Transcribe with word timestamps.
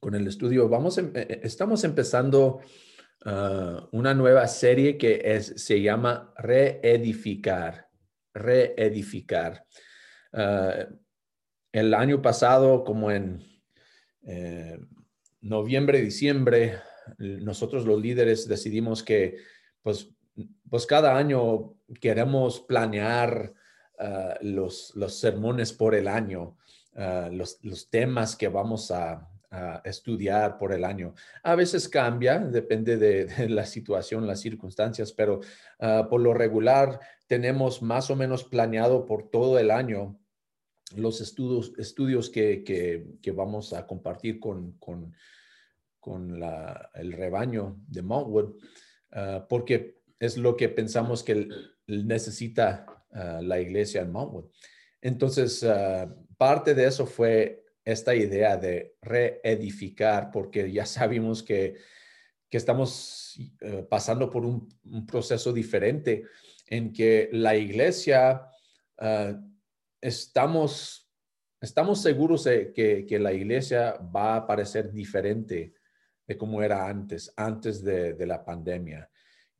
con 0.00 0.14
el 0.14 0.26
estudio. 0.26 0.68
Vamos, 0.68 0.98
em, 0.98 1.12
eh, 1.14 1.26
eh, 1.28 1.40
estamos 1.42 1.84
empezando 1.84 2.60
ah, 3.24 3.88
una 3.92 4.14
nueva 4.14 4.46
serie 4.46 4.96
que 4.98 5.20
es, 5.24 5.54
se 5.56 5.80
llama 5.80 6.32
Reedificar. 6.36 7.88
Reedificar. 8.34 9.64
Ah, 10.32 10.86
el 11.72 11.94
año 11.94 12.22
pasado, 12.22 12.84
como 12.84 13.10
en 13.10 13.42
eh, 14.26 14.78
noviembre, 15.40 16.00
diciembre, 16.00 16.78
nosotros 17.18 17.84
los 17.86 18.00
líderes 18.00 18.48
decidimos 18.48 19.02
que 19.02 19.36
pues, 19.82 20.10
pues 20.68 20.86
cada 20.86 21.16
año 21.16 21.74
queremos 22.00 22.60
planear 22.60 23.54
ah, 23.98 24.38
los, 24.40 24.92
los 24.96 25.18
sermones 25.18 25.72
por 25.72 25.94
el 25.94 26.08
año, 26.08 26.56
los, 27.30 27.58
los 27.62 27.90
temas 27.90 28.36
que 28.36 28.48
vamos 28.48 28.90
a, 28.90 29.28
estudiar 29.84 30.58
por 30.58 30.72
el 30.72 30.84
año. 30.84 31.14
A 31.42 31.54
veces 31.54 31.88
cambia, 31.88 32.38
depende 32.38 32.96
de, 32.96 33.48
la 33.48 33.64
situación, 33.64 34.26
las 34.26 34.40
circunstancias, 34.40 35.12
pero 35.12 35.40
ah, 35.80 36.06
por 36.08 36.20
lo 36.20 36.34
regular 36.34 37.00
tenemos 37.26 37.82
más 37.82 38.10
o 38.10 38.16
menos 38.16 38.44
planeado 38.44 39.06
por 39.06 39.30
todo 39.30 39.58
el 39.58 39.70
año 39.70 40.18
los 40.94 41.20
estudios, 41.20 41.72
estudios 41.78 42.30
que, 42.30 42.62
que, 42.62 43.32
vamos 43.32 43.72
a 43.72 43.86
compartir 43.86 44.38
con, 44.38 44.72
con, 44.78 45.12
con 45.98 46.40
el 46.94 47.12
rebaño 47.12 47.76
de 47.88 48.02
Montwood, 48.02 48.54
ah, 49.12 49.46
porque 49.48 50.00
es 50.18 50.36
lo 50.36 50.56
que 50.56 50.68
pensamos 50.68 51.22
que 51.22 51.48
necesita 51.86 52.86
ah, 53.12 53.40
la 53.42 53.60
iglesia 53.60 54.02
en 54.02 54.12
Montwood. 54.12 54.46
Entonces, 55.02 55.64
parte 56.36 56.74
de 56.74 56.86
eso 56.86 57.06
fue 57.06 57.65
esta 57.86 58.16
idea 58.16 58.56
de 58.56 58.96
reedificar, 59.00 60.32
porque 60.32 60.70
ya 60.70 60.84
sabemos 60.84 61.42
que, 61.42 61.76
estamos 62.50 63.36
eh, 63.60 63.86
pasando 63.88 64.30
por 64.30 64.46
un, 64.46 64.66
proceso 65.06 65.52
diferente 65.52 66.24
en 66.66 66.90
que 66.90 67.28
la 67.30 67.54
iglesia, 67.54 68.48
ah, 68.98 69.38
estamos, 70.00 71.12
estamos 71.60 72.00
seguros 72.00 72.44
de 72.44 72.72
que, 72.72 73.18
la 73.18 73.34
iglesia 73.34 73.98
va 73.98 74.36
a 74.36 74.46
parecer 74.46 74.90
diferente 74.90 75.74
de 76.26 76.36
como 76.38 76.62
era 76.62 76.88
antes, 76.88 77.30
antes 77.36 77.84
de, 77.84 78.26
la 78.26 78.42
pandemia. 78.42 79.10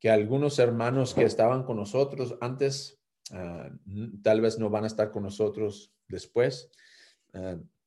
Que 0.00 0.08
algunos 0.08 0.58
hermanos 0.58 1.12
que 1.12 1.24
estaban 1.24 1.64
con 1.64 1.77
nosotros 1.77 2.34
antes, 2.41 2.98
ah, 3.30 3.70
tal 4.22 4.41
vez 4.41 4.58
no 4.58 4.70
van 4.70 4.84
a 4.84 4.88
estar 4.88 5.12
con 5.12 5.22
nosotros 5.22 5.92
después. 6.08 6.70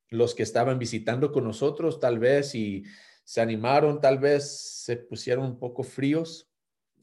Los 0.10 0.34
que 0.36 0.44
estaban 0.44 0.80
visitando 0.80 1.32
con 1.32 1.44
nosotros 1.44 2.00
tal 2.00 2.20
vez 2.20 2.56
y 2.56 2.84
se 3.24 3.42
animaron, 3.42 4.02
tal 4.02 4.18
vez 4.18 4.50
se 4.84 4.98
pusieron 4.98 5.46
un 5.46 5.60
poco 5.60 5.84
fríos. 5.84 6.50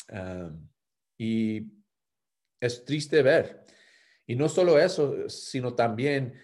Ah, 0.08 0.50
y 1.18 1.62
es 2.60 2.84
triste 2.84 3.22
ver. 3.22 3.64
Y 4.26 4.34
no 4.34 4.48
solo 4.48 4.78
eso, 4.78 5.28
sino 5.28 5.74
también 5.74 6.34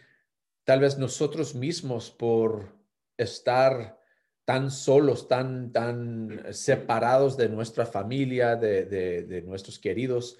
tal 0.64 0.80
vez 0.80 0.98
nosotros 0.98 1.54
mismos 1.54 2.10
por 2.10 2.76
estar 3.16 3.98
tan 4.44 4.70
solos, 4.70 5.28
tan, 5.28 5.72
tan 5.72 6.44
separados 6.52 7.36
de 7.36 7.48
nuestra 7.48 7.86
familia, 7.86 8.56
de, 8.56 9.42
nuestros 9.46 9.78
queridos, 9.78 10.38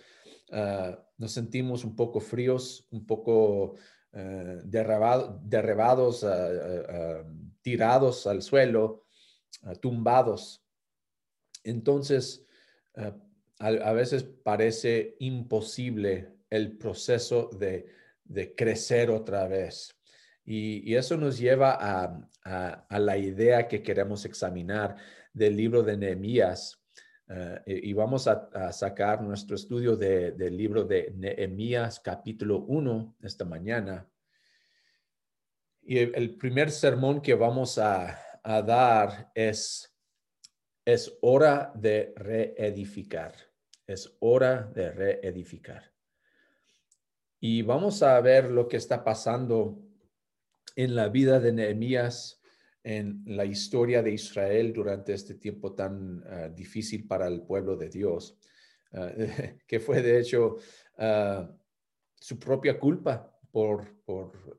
ah, 0.53 1.05
nos 1.19 1.33
sentimos 1.33 1.85
un 1.85 1.97
poco 1.97 2.21
fríos, 2.21 2.87
un 2.91 3.07
poco 3.07 3.75
eh, 4.15 4.61
derribados, 4.65 6.23
eh, 6.23 6.29
eh, 6.29 7.25
tirados 7.63 8.27
al 8.27 8.43
suelo, 8.43 9.07
tumbados. 9.81 10.63
Entonces, 11.65 12.45
a, 13.59 13.93
veces 13.93 14.25
parece 14.25 15.17
imposible 15.21 16.35
el 16.51 16.77
proceso 16.77 17.49
de, 17.59 17.87
crecer 18.55 19.11
otra 19.11 19.47
vez. 19.49 19.95
Y, 20.45 20.95
eso 20.95 21.17
nos 21.17 21.39
lleva 21.39 21.79
a, 21.81 22.99
la 22.99 23.17
idea 23.17 23.67
que 23.67 23.83
queremos 23.83 24.27
examinar 24.27 24.97
del 25.33 25.57
libro 25.57 25.83
de 25.83 25.97
Nehemías. 25.97 26.82
Y 27.67 27.93
vamos 27.93 28.29
a, 28.29 28.73
sacar 28.73 29.23
nuestro 29.23 29.57
estudio 29.57 29.97
del 29.97 30.57
libro 30.57 30.85
de 30.85 31.13
Nehemías 31.17 32.01
capítulo 32.01 32.59
1 32.59 33.17
esta 33.23 33.45
mañana. 33.45 34.09
Y 35.83 35.99
el, 35.99 36.37
primer 36.37 36.71
sermón 36.71 37.21
que 37.21 37.35
vamos 37.35 37.79
a, 37.79 38.19
dar 38.43 39.31
es, 39.35 39.97
es 40.85 41.17
hora 41.21 41.73
de 41.75 42.13
reedificar. 42.17 43.35
Es 43.87 44.17
hora 44.21 44.71
de 44.75 44.91
reedificar. 44.91 45.93
Y 47.41 47.63
vamos 47.63 48.03
a 48.03 48.21
ver 48.21 48.51
lo 48.51 48.69
que 48.69 48.77
está 48.77 49.03
pasando 49.03 49.81
en 50.77 50.95
la 50.95 51.09
vida 51.09 51.41
de 51.41 51.53
Nehemías, 51.53 52.42
en 52.85 53.23
la 53.27 53.45
historia 53.45 54.03
de 54.03 54.13
Israel 54.13 54.73
durante 54.73 55.13
este 55.13 55.35
tiempo 55.35 55.75
tan 55.75 56.23
ah, 56.27 56.49
difícil 56.49 57.07
para 57.07 57.29
el 57.29 57.43
pueblo 57.43 57.77
de 57.77 57.89
Dios, 57.89 58.37
ah, 58.93 59.13
que 59.67 59.81
fue 59.81 60.03
de 60.03 60.21
hecho 60.21 60.57
ah, 60.99 61.49
su 62.15 62.39
propia 62.39 62.79
culpa 62.79 63.29
por, 63.51 64.01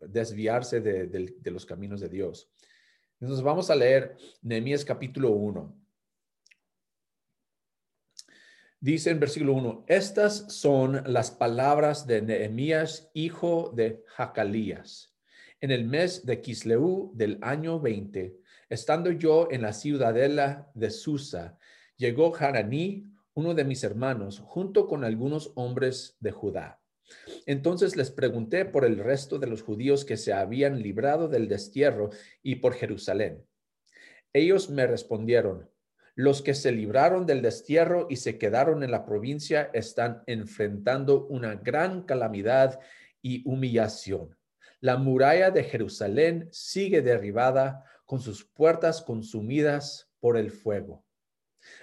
desviarse 0.01 0.81
de, 0.81 1.51
los 1.51 1.65
caminos 1.65 1.99
de 2.01 2.09
Dios. 2.09 2.49
Entonces 3.19 3.43
vamos 3.43 3.69
a 3.69 3.75
leer 3.75 4.15
Nehemías 4.41 4.85
capítulo 4.85 5.31
1. 5.31 5.83
Dice 8.79 9.11
en 9.11 9.19
versículo 9.19 9.53
1, 9.53 9.85
estas 9.87 10.53
son 10.53 11.03
las 11.05 11.31
palabras 11.31 12.05
de 12.05 12.21
Nehemías, 12.21 13.09
hijo 13.13 13.71
de 13.73 14.03
Jacalías. 14.07 15.12
En 15.63 15.71
el 15.71 15.85
mes 15.85 16.25
de 16.25 16.41
Kisleu 16.41 17.13
del 17.15 17.39
año 17.41 17.79
20, 17.79 18.37
estando 18.67 19.11
yo 19.11 19.47
en 19.49 19.61
la 19.61 19.71
ciudadela 19.71 20.69
de 20.73 20.91
Susa, 20.91 21.57
llegó 21.95 22.35
Haraní, 22.35 23.09
uno 23.33 23.53
de 23.53 23.63
mis 23.63 23.81
hermanos, 23.85 24.41
junto 24.43 24.87
con 24.87 25.05
algunos 25.05 25.53
hombres 25.55 26.17
de 26.19 26.31
Judá 26.31 26.83
entonces 27.45 27.95
les 27.95 28.11
pregunté 28.11 28.65
por 28.65 28.83
el 28.83 28.97
resto 28.97 29.39
de 29.39 29.47
los 29.47 29.61
judíos 29.61 30.03
que 30.03 30.17
se 30.17 30.33
habían 30.33 30.81
librado 30.81 31.29
del 31.29 31.47
destierro 31.47 32.09
y 32.41 32.55
por 32.55 32.73
Jerusalén. 32.73 33.45
Ellos 34.33 34.69
me 34.69 34.85
respondieron, 34.85 35.69
los 36.15 36.41
que 36.41 36.53
se 36.53 36.71
libraron 36.71 37.25
del 37.25 37.41
destierro 37.41 38.07
y 38.09 38.17
se 38.17 38.37
quedaron 38.37 38.83
en 38.83 38.91
la 38.91 39.05
provincia 39.05 39.69
están 39.73 40.23
enfrentando 40.27 41.25
una 41.27 41.55
gran 41.55 42.03
calamidad 42.03 42.79
y 43.21 43.47
humillación. 43.49 44.35
La 44.83 44.97
muralla 44.97 45.49
de 45.49 45.63
Jerusalén 45.63 46.49
sigue 46.51 47.01
derribada 47.01 47.85
con 48.05 48.19
sus 48.19 48.43
puertas 48.43 49.01
consumidas 49.01 50.11
por 50.19 50.35
el 50.35 50.51
fuego. 50.51 51.05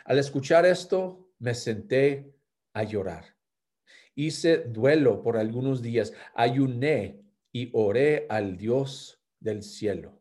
Al 0.05 0.19
escuchar 0.19 0.67
esto, 0.67 1.31
me 1.39 1.55
senté 1.55 2.35
a 2.75 2.83
llorar 2.83 3.41
hice 4.15 4.59
duelo 4.59 5.23
por 5.23 5.37
algunos 5.37 5.83
días, 5.83 6.13
ayuné 6.35 7.23
y 7.53 7.71
oré 7.73 8.27
al 8.29 8.57
Dios 8.57 9.21
del 9.41 9.63
cielo. 9.63 10.19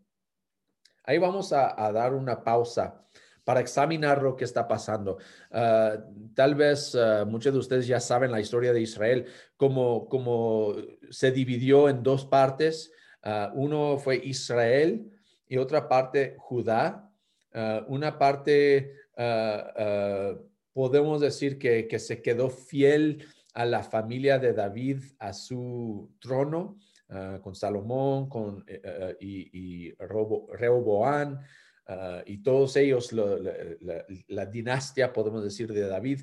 Ahí 1.04 1.18
vamos 1.18 1.52
a, 1.54 1.74
dar 1.92 2.14
una 2.14 2.44
pausa 2.44 3.06
para 3.50 3.62
examinar 3.62 4.22
lo 4.22 4.36
que 4.36 4.46
está 4.46 4.68
pasando. 4.68 5.18
Ah, 5.50 5.98
tal 6.36 6.54
vez 6.54 6.94
ah, 6.94 7.26
muchos 7.26 7.52
de 7.52 7.58
ustedes 7.58 7.88
ya 7.88 8.00
saben 8.00 8.32
la 8.32 8.40
historia 8.40 8.72
de 8.72 8.82
Israel, 8.82 9.26
como, 9.58 10.08
como 10.08 10.76
se 11.10 11.32
dividió 11.32 11.90
en 11.90 12.04
dos 12.04 12.28
partes. 12.28 12.92
Ah, 13.24 13.52
uno 13.56 13.98
fue 13.98 14.18
Israel 14.24 15.12
y 15.48 15.58
otra 15.58 15.90
parte 15.90 16.36
Judá. 16.38 17.10
una 17.88 18.20
parte, 18.20 18.94
podemos 20.72 21.20
decir 21.20 21.58
que, 21.58 21.88
que 21.88 21.98
se 21.98 22.22
quedó 22.22 22.52
fiel 22.52 23.26
a 23.56 23.66
la 23.66 23.82
familia 23.82 24.38
de 24.38 24.54
David 24.54 25.02
a 25.18 25.34
su 25.34 26.12
trono, 26.20 26.78
con 27.42 27.56
Salomón 27.56 28.30
con, 28.30 28.64
eh, 28.68 28.80
eh, 28.84 29.18
y, 29.20 29.88
y 29.88 29.96
ah, 31.90 32.24
y 32.26 32.42
todos 32.42 32.78
ellos, 32.78 33.12
la, 33.12 34.46
dinastía, 34.46 35.12
podemos 35.12 35.44
decir, 35.44 35.74
de 35.74 35.88
David. 35.88 36.22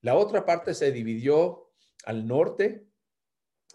La 0.00 0.16
otra 0.16 0.44
parte 0.44 0.74
se 0.74 0.90
dividió 0.90 1.70
al 2.04 2.26
norte 2.26 2.88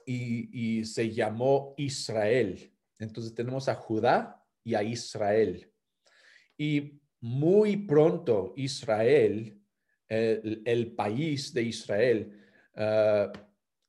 y, 0.05 0.83
se 0.83 1.11
llamó 1.11 1.75
Israel. 1.77 2.73
Entonces 2.99 3.33
tenemos 3.33 3.69
a 3.69 3.75
Judá 3.75 4.43
y 4.63 4.75
a 4.75 4.83
Israel. 4.83 5.71
Y 6.57 6.99
muy 7.21 7.77
pronto 7.77 8.53
Israel, 8.57 9.61
el 10.09 10.95
país 10.95 11.53
de 11.53 11.61
Israel, 11.61 12.39
Ah, 12.81 13.29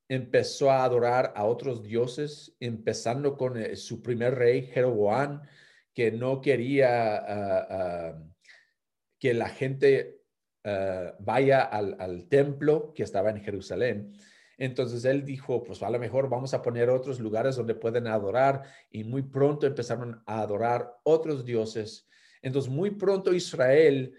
empezó 0.08 0.69
a 0.69 0.82
adorar 0.82 1.32
a 1.37 1.44
otros 1.44 1.84
dioses, 1.84 2.56
empezando 2.58 3.37
con 3.37 3.56
eh, 3.56 3.76
su 3.76 4.02
primer 4.02 4.34
rey, 4.34 4.62
Jeroboam, 4.62 5.42
que 5.94 6.12
no 6.12 6.40
quería 6.40 7.16
ah, 7.16 7.66
ah, 7.70 8.22
que 9.19 9.34
la 9.34 9.48
gente 9.48 10.22
ah, 10.64 11.14
vaya 11.19 11.62
al, 11.62 11.96
al, 11.98 12.28
templo 12.28 12.92
que 12.94 13.02
estaba 13.02 13.31
en 13.31 13.40
Jerusalén. 13.40 14.12
Entonces 14.56 15.04
él 15.04 15.25
dijo, 15.25 15.62
pues 15.64 15.82
a 15.82 15.90
lo 15.90 15.98
mejor 15.98 16.28
vamos 16.28 16.52
a 16.52 16.62
poner 16.62 16.90
otros 16.90 17.19
lugares 17.19 17.56
donde 17.56 17.75
pueden 17.75 18.06
adorar 18.06 18.62
y 18.90 19.04
muy 19.04 19.22
pronto 19.22 19.66
empezaron 19.66 20.22
a 20.26 20.40
adorar 20.40 20.98
otros 21.02 21.44
dioses. 21.44 22.06
Entonces 22.42 22.70
muy 22.70 22.90
pronto 22.90 23.32
Israel 23.32 24.14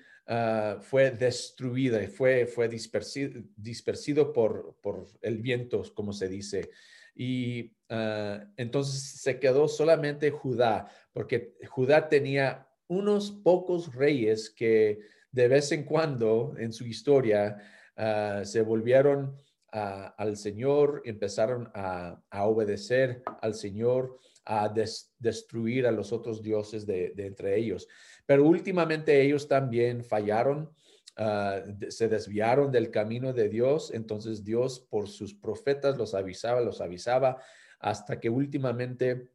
fue 0.81 1.11
destruida 1.11 2.01
y 2.01 2.07
fue, 2.07 2.45
fue 2.45 2.69
dispersido, 2.69 3.41
dispersido 3.55 4.31
por, 4.31 4.77
por 4.81 5.05
el 5.21 5.37
viento, 5.39 5.83
como 5.93 6.13
se 6.13 6.27
dice. 6.27 6.71
Y 7.15 7.73
ah, 7.89 8.43
entonces 8.57 9.21
se 9.21 9.39
quedó 9.39 9.67
solamente 9.67 10.31
Judá, 10.31 10.87
porque 11.13 11.55
Judá 11.69 12.09
tenía 12.09 12.67
unos 12.87 13.31
pocos 13.31 13.93
reyes 13.93 14.49
que 14.49 14.99
de 15.31 15.47
vez 15.47 15.71
en 15.71 15.83
cuando 15.83 16.53
en 16.57 16.73
su 16.73 16.85
historia 16.85 17.57
ah, 17.95 18.41
se 18.43 18.61
volvieron 18.61 19.37
al 19.73 20.35
Señor, 20.35 21.01
empezaron 21.05 21.71
a, 21.73 22.21
obedecer 22.43 23.23
al 23.41 23.55
Señor, 23.55 24.19
a 24.43 24.73
destruir 25.17 25.87
a 25.87 25.91
los 25.91 26.11
otros 26.11 26.41
dioses 26.41 26.85
de, 26.85 27.11
de, 27.15 27.27
entre 27.27 27.57
ellos. 27.57 27.87
Pero 28.25 28.45
últimamente 28.45 29.21
ellos 29.21 29.47
también 29.47 30.03
fallaron 30.03 30.69
Ah, 31.17 31.61
se 31.89 32.07
desviaron 32.07 32.71
del 32.71 32.89
camino 32.89 33.33
de 33.33 33.49
Dios, 33.49 33.91
entonces 33.93 34.45
Dios 34.45 34.79
por 34.79 35.09
sus 35.09 35.33
profetas 35.33 35.97
los 35.97 36.13
avisaba, 36.13 36.61
los 36.61 36.79
avisaba, 36.79 37.37
hasta 37.79 38.19
que 38.19 38.29
últimamente 38.29 39.29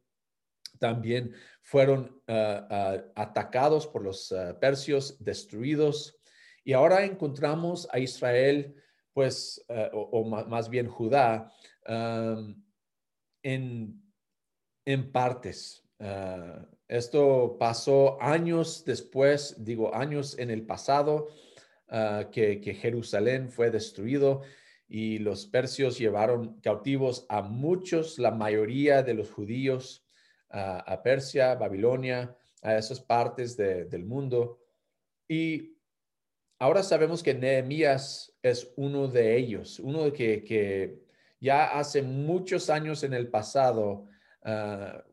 también 0.79 1.33
fueron 1.61 2.19
ah, 2.27 2.67
ah, 2.69 2.97
atacados 3.15 3.85
por 3.85 4.03
los 4.03 4.33
persios, 4.59 5.23
destruidos. 5.23 6.19
Y 6.63 6.73
ahora 6.73 7.05
encontramos 7.05 7.87
a 7.91 7.99
Israel, 7.99 8.75
pues, 9.13 9.63
o, 9.93 10.25
más 10.25 10.69
bien 10.69 10.87
Judá, 10.87 11.53
en, 13.43 14.03
en 14.85 15.11
partes. 15.11 15.87
esto 16.89 17.55
pasó 17.57 18.21
años 18.21 18.83
después, 18.83 19.55
digo 19.63 19.95
años 19.95 20.37
en 20.37 20.51
el 20.51 20.65
pasado, 20.65 21.29
Ah, 21.89 22.29
que, 22.31 22.59
Jerusalén 22.73 23.49
fue 23.49 23.71
destruido 23.71 24.41
y 24.89 25.19
los 25.19 25.45
persios 25.45 25.97
llevaron 25.97 26.59
cautivos 26.59 27.25
a 27.29 27.41
muchos, 27.41 28.19
la 28.19 28.31
mayoría 28.31 29.03
de 29.03 29.13
los 29.13 29.31
judíos, 29.31 30.05
a 30.49 31.01
Persia, 31.03 31.55
Babilonia, 31.55 32.35
a 32.61 32.77
esas 32.77 33.01
partes 33.01 33.57
del 33.57 34.05
mundo. 34.05 34.61
Y 35.27 35.77
ahora 36.59 36.83
sabemos 36.83 37.21
que 37.21 37.33
Nehemías 37.33 38.33
es 38.41 38.71
uno 38.77 39.07
de 39.07 39.37
ellos, 39.37 39.79
uno 39.79 40.11
que, 40.13 40.43
que 40.43 41.01
ya 41.39 41.77
hace 41.77 42.01
muchos 42.01 42.69
años 42.69 43.03
en 43.03 43.13
el 43.13 43.29
pasado 43.29 44.07
ah, 44.43 45.03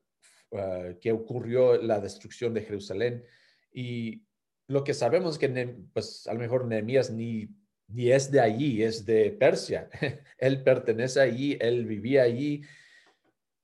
ah, 0.53 0.89
que 1.01 1.13
ocurrió 1.13 1.81
la 1.81 2.01
destrucción 2.01 2.55
de 2.55 2.63
Jerusalén. 2.63 3.25
Y 3.73 4.24
lo 4.67 4.85
que 4.85 4.95
sabemos 4.95 5.35
es 5.35 5.39
que, 5.39 5.77
pues, 5.93 6.27
a 6.27 6.35
lo 6.35 6.41
mejor 6.41 6.67
Nehemías 6.67 7.11
ni, 7.11 7.49
ni 7.89 8.11
es 8.11 8.31
de 8.31 8.41
allí, 8.41 8.83
es 8.83 9.05
de 9.05 9.31
Persia. 9.33 9.89
él 10.39 10.63
pertenece 10.63 11.21
allí, 11.21 11.59
él 11.61 11.87
vivía 11.87 12.23
allí. 12.23 12.63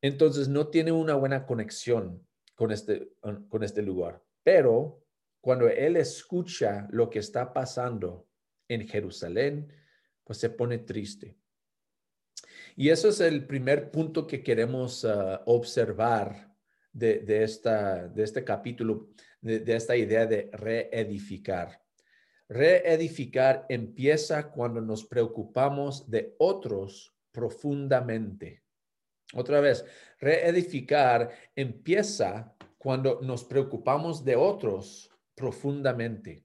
Entonces, 0.02 0.48
no 0.48 0.68
tiene 0.68 0.92
una 0.92 1.14
buena 1.14 1.46
conexión 1.46 2.26
con 2.54 2.70
este, 2.70 3.10
con 3.48 3.62
este 3.62 3.82
lugar. 3.82 4.22
Pero 4.42 5.02
cuando 5.40 5.68
él 5.68 5.96
escucha 5.96 6.86
lo 6.90 7.08
que 7.08 7.18
está 7.18 7.52
pasando 7.52 8.28
en 8.68 8.86
Jerusalén, 8.86 9.72
pues 10.24 10.38
se 10.38 10.50
pone 10.50 10.78
triste. 10.78 11.36
Y 12.76 12.90
eso 12.90 13.08
es 13.08 13.20
el 13.20 13.46
primer 13.46 13.90
punto 13.90 14.26
que 14.26 14.42
queremos 14.42 15.04
ah, 15.04 15.42
observar 15.46 16.54
de, 16.92 17.20
de, 17.20 17.42
esta, 17.42 18.08
de 18.08 18.22
este 18.22 18.44
capítulo 18.44 19.10
de, 19.40 19.74
esta 19.74 19.96
idea 19.96 20.26
de 20.26 20.50
reedificar. 20.52 21.82
Reedificar 22.48 23.66
empieza 23.68 24.50
cuando 24.50 24.80
nos 24.80 25.04
preocupamos 25.04 26.10
de 26.10 26.34
otros 26.38 27.14
profundamente. 27.30 28.64
Otra 29.34 29.60
vez, 29.60 29.84
reedificar 30.18 31.30
empieza 31.54 32.56
cuando 32.76 33.20
nos 33.22 33.44
preocupamos 33.44 34.24
de 34.24 34.36
otros 34.36 35.10
profundamente. 35.34 36.44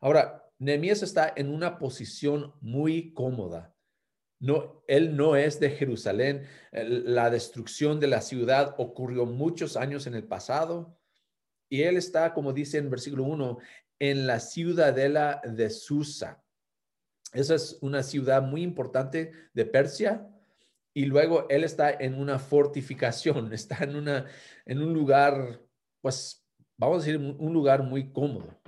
Ahora, 0.00 0.44
Nehemías 0.58 1.02
está 1.02 1.32
en 1.36 1.50
una 1.50 1.78
posición 1.78 2.54
muy 2.60 3.14
cómoda. 3.14 3.74
No, 4.40 4.82
él 4.88 5.16
no 5.16 5.36
es 5.36 5.60
de 5.60 5.70
Jerusalén. 5.70 6.46
La 6.72 7.30
destrucción 7.30 8.00
de 8.00 8.08
la 8.08 8.22
ciudad 8.22 8.74
ocurrió 8.78 9.26
muchos 9.26 9.76
años 9.76 10.06
en 10.06 10.14
el 10.14 10.24
pasado. 10.24 10.99
Y 11.70 11.82
él 11.82 11.96
está, 11.96 12.34
como 12.34 12.52
dice 12.52 12.78
en 12.78 12.90
versículo 12.90 13.24
1, 13.24 13.58
en 14.00 14.26
la 14.26 14.40
ciudadela 14.40 15.40
de 15.44 15.70
Susa. 15.70 16.42
Esa 17.32 17.54
es 17.54 17.78
una 17.80 18.02
ciudad 18.02 18.42
muy 18.42 18.62
importante 18.62 19.32
de 19.54 19.64
Persia. 19.64 20.28
Y 20.92 21.04
luego 21.06 21.48
él 21.48 21.62
está 21.62 21.90
en 21.92 22.14
una 22.14 22.40
fortificación, 22.40 23.52
está 23.54 23.84
en, 23.84 23.94
una, 23.94 24.26
en 24.66 24.82
un 24.82 24.92
lugar, 24.92 25.62
pues, 26.02 26.44
vamos 26.76 27.04
a 27.04 27.06
decir, 27.06 27.18
un 27.18 27.52
lugar 27.52 27.84
muy 27.84 28.12
cómodo. 28.12 28.60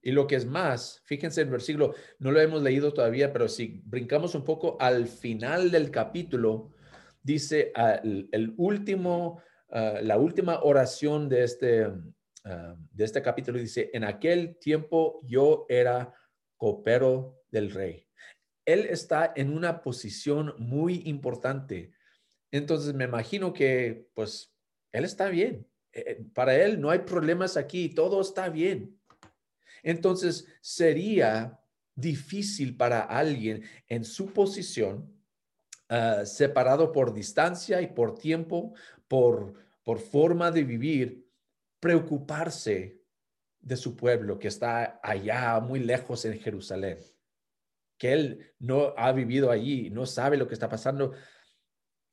Y 0.00 0.10
lo 0.12 0.26
que 0.26 0.34
es 0.34 0.46
más, 0.46 1.00
fíjense 1.04 1.42
en 1.42 1.48
el 1.48 1.52
versículo, 1.52 1.94
no 2.18 2.32
lo 2.32 2.40
hemos 2.40 2.62
leído 2.62 2.92
todavía, 2.92 3.32
pero 3.32 3.48
si 3.48 3.82
brincamos 3.84 4.34
un 4.34 4.44
poco 4.44 4.76
al 4.80 5.06
final 5.06 5.70
del 5.70 5.92
capítulo, 5.92 6.72
dice 7.22 7.72
el 8.02 8.54
último 8.56 9.40
Ah, 9.74 10.00
la 10.02 10.18
última 10.18 10.62
oración 10.62 11.30
de 11.30 11.44
este, 11.44 11.90
ah, 12.44 12.76
de 12.90 13.04
este 13.04 13.22
capítulo 13.22 13.58
dice, 13.58 13.90
en 13.94 14.04
aquel 14.04 14.58
tiempo 14.58 15.20
yo 15.24 15.64
era 15.68 16.12
copero 16.58 17.42
del 17.50 17.70
rey. 17.70 18.06
Él 18.66 18.86
está 18.90 19.32
en 19.34 19.50
una 19.50 19.82
posición 19.82 20.54
muy 20.58 21.02
importante. 21.06 21.94
Entonces 22.50 22.92
me 22.92 23.04
imagino 23.04 23.54
que 23.54 24.10
pues 24.14 24.54
él 24.92 25.06
está 25.06 25.30
bien. 25.30 25.66
Eh, 25.92 26.04
eh, 26.06 26.24
para 26.34 26.54
él 26.54 26.78
no 26.78 26.90
hay 26.90 27.00
problemas 27.00 27.56
aquí, 27.56 27.88
todo 27.88 28.20
está 28.20 28.50
bien. 28.50 29.00
Entonces 29.82 30.46
sería 30.60 31.58
difícil 31.94 32.76
para 32.76 33.00
alguien 33.00 33.64
en 33.88 34.04
su 34.04 34.34
posición, 34.34 35.10
ah, 35.88 36.26
separado 36.26 36.92
por 36.92 37.14
distancia 37.14 37.80
y 37.80 37.86
por 37.86 38.18
tiempo, 38.18 38.74
por, 39.08 39.61
por 39.82 39.98
forma 39.98 40.50
de 40.50 40.64
vivir, 40.64 41.28
preocuparse 41.80 43.00
de 43.60 43.76
su 43.76 43.96
pueblo 43.96 44.38
que 44.38 44.48
está 44.48 45.00
allá 45.02 45.60
muy 45.60 45.80
lejos 45.80 46.24
en 46.24 46.38
Jerusalén, 46.38 46.98
que 47.98 48.12
él 48.12 48.52
no 48.58 48.94
ha 48.96 49.12
vivido 49.12 49.50
allí, 49.50 49.90
no 49.90 50.06
sabe 50.06 50.36
lo 50.36 50.48
que 50.48 50.54
está 50.54 50.68
pasando, 50.68 51.12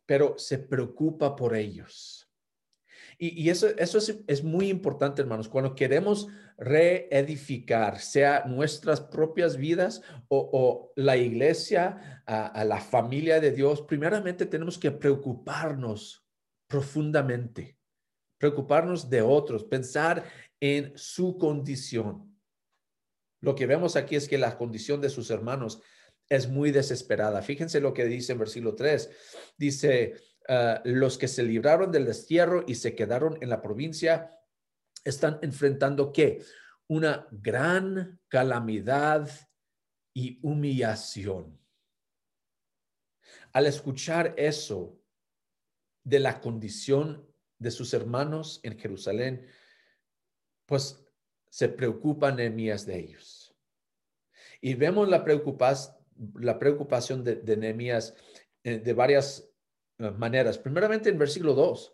pero 0.06 0.38
se 0.38 0.60
preocupa 0.60 1.36
por 1.36 1.56
ellos. 1.56 2.26
Y, 3.22 3.50
eso, 3.50 3.68
eso 3.78 3.98
es, 4.28 4.44
muy 4.46 4.70
importante, 4.70 5.22
hermanos, 5.22 5.50
cuando 5.50 5.76
queremos 5.76 6.30
reedificar, 6.58 8.00
sea 8.00 8.46
nuestras 8.46 9.02
propias 9.02 9.58
vidas 9.58 10.02
o, 10.30 10.94
la 10.96 11.18
iglesia, 11.18 12.24
a 12.26 12.64
la 12.64 12.80
familia 12.80 13.42
de 13.42 13.52
Dios, 13.52 13.82
primeramente 13.82 14.46
tenemos 14.46 14.78
que 14.78 14.92
preocuparnos 14.92 16.29
profundamente, 16.70 17.78
preocuparnos 18.38 19.10
de 19.10 19.22
otros, 19.22 19.66
pensar 19.66 20.24
en 20.62 20.98
su 20.98 21.38
condición. 21.38 22.40
Lo 23.42 23.56
que 23.56 23.66
vemos 23.66 23.96
aquí 23.96 24.16
es 24.16 24.30
que 24.30 24.38
la 24.38 24.58
condición 24.58 25.02
de 25.02 25.10
sus 25.10 25.32
hermanos 25.32 25.82
es 26.30 26.48
muy 26.48 26.72
desesperada. 26.72 27.42
Fíjense 27.42 27.82
lo 27.82 27.94
que 27.94 28.06
dice 28.06 28.34
en 28.34 28.40
versículo 28.40 28.76
3. 28.76 29.10
Dice, 29.58 30.14
ah, 30.48 30.82
los 30.86 31.18
que 31.18 31.28
se 31.28 31.44
libraron 31.44 31.92
del 31.92 32.06
destierro 32.06 32.64
y 32.68 32.76
se 32.76 32.96
quedaron 32.96 33.38
en 33.42 33.50
la 33.50 33.62
provincia 33.62 34.30
están 35.04 35.40
enfrentando 35.42 36.12
qué? 36.12 36.44
Una 36.88 37.28
gran 37.32 38.20
calamidad 38.28 39.30
y 40.14 40.40
humillación. 40.42 41.60
Al 43.54 43.66
escuchar 43.66 44.34
eso, 44.38 44.99
de 46.04 46.20
la 46.20 46.42
condición 46.42 47.28
de 47.58 47.72
sus 47.72 47.94
hermanos 47.94 48.60
en 48.64 48.78
Jerusalén, 48.78 49.48
pues 50.66 51.06
se 51.50 51.70
preocupan 51.70 52.38
Nehemías 52.38 52.86
de 52.86 53.00
ellos. 53.00 53.56
Y 54.62 54.76
vemos 54.76 55.10
la, 55.10 55.24
preocupación, 55.24 55.96
la 56.36 56.60
preocupación 56.60 57.24
de, 57.24 57.36
de 57.36 57.58
Nehemías 57.58 58.14
eh, 58.64 58.80
de 58.80 58.94
varias 58.94 59.50
eh, 59.98 60.12
maneras. 60.12 60.58
Primeramente 60.58 61.10
en 61.10 61.18
versículo 61.18 61.54
2, 61.54 61.94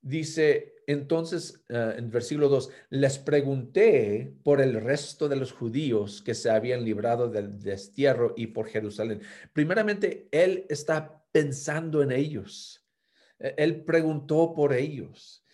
dice 0.00 0.74
entonces 0.86 1.64
eh, 1.68 1.94
en 1.98 2.10
versículo 2.10 2.48
2, 2.48 2.70
les 2.90 3.18
pregunté 3.18 4.34
por 4.44 4.60
el 4.60 4.80
resto 4.80 5.28
de 5.28 5.36
los 5.36 5.52
judíos 5.52 6.22
que 6.22 6.34
se 6.34 6.50
habían 6.50 6.84
librado 6.84 7.28
del 7.28 7.58
destierro 7.58 8.34
y 8.36 8.48
por 8.48 8.68
Jerusalén. 8.68 9.20
Primeramente, 9.52 10.28
él 10.30 10.64
está 10.68 11.24
pensando 11.32 12.02
en 12.02 12.12
ellos. 12.12 12.85
E, 13.38 13.54
él 13.58 13.84
preguntó 13.84 14.54
por 14.54 14.72
ellos. 14.72 15.44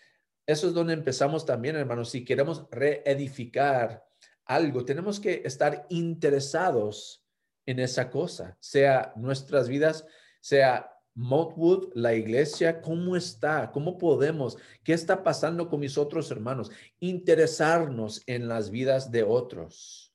Eso 0.47 0.69
es 0.69 0.75
donde 0.75 0.95
empezamos 0.95 1.47
también, 1.47 1.77
hermanos. 1.77 2.11
Si 2.11 2.25
queremos 2.25 2.67
reedificar 2.71 4.05
algo, 4.45 4.85
tenemos 4.85 5.21
que 5.21 5.43
estar 5.45 5.87
interesados 5.89 7.25
en 7.67 7.79
esa 7.79 8.11
cosa, 8.11 8.57
sea 8.61 9.13
nuestras 9.17 9.69
vidas, 9.69 10.05
sea 10.41 10.93
Montwood, 11.15 11.93
la 11.95 12.15
iglesia, 12.15 12.81
¿cómo 12.81 13.17
está? 13.17 13.71
¿Cómo 13.71 13.99
podemos? 13.99 14.57
¿Qué 14.83 14.95
está 14.95 15.23
pasando 15.23 15.69
con 15.69 15.81
mis 15.81 15.99
otros 15.99 16.31
hermanos? 16.31 16.71
Interesarnos 17.01 18.23
en 18.27 18.49
las 18.49 18.71
vidas 18.71 19.11
de 19.11 19.23
otros. 19.23 20.13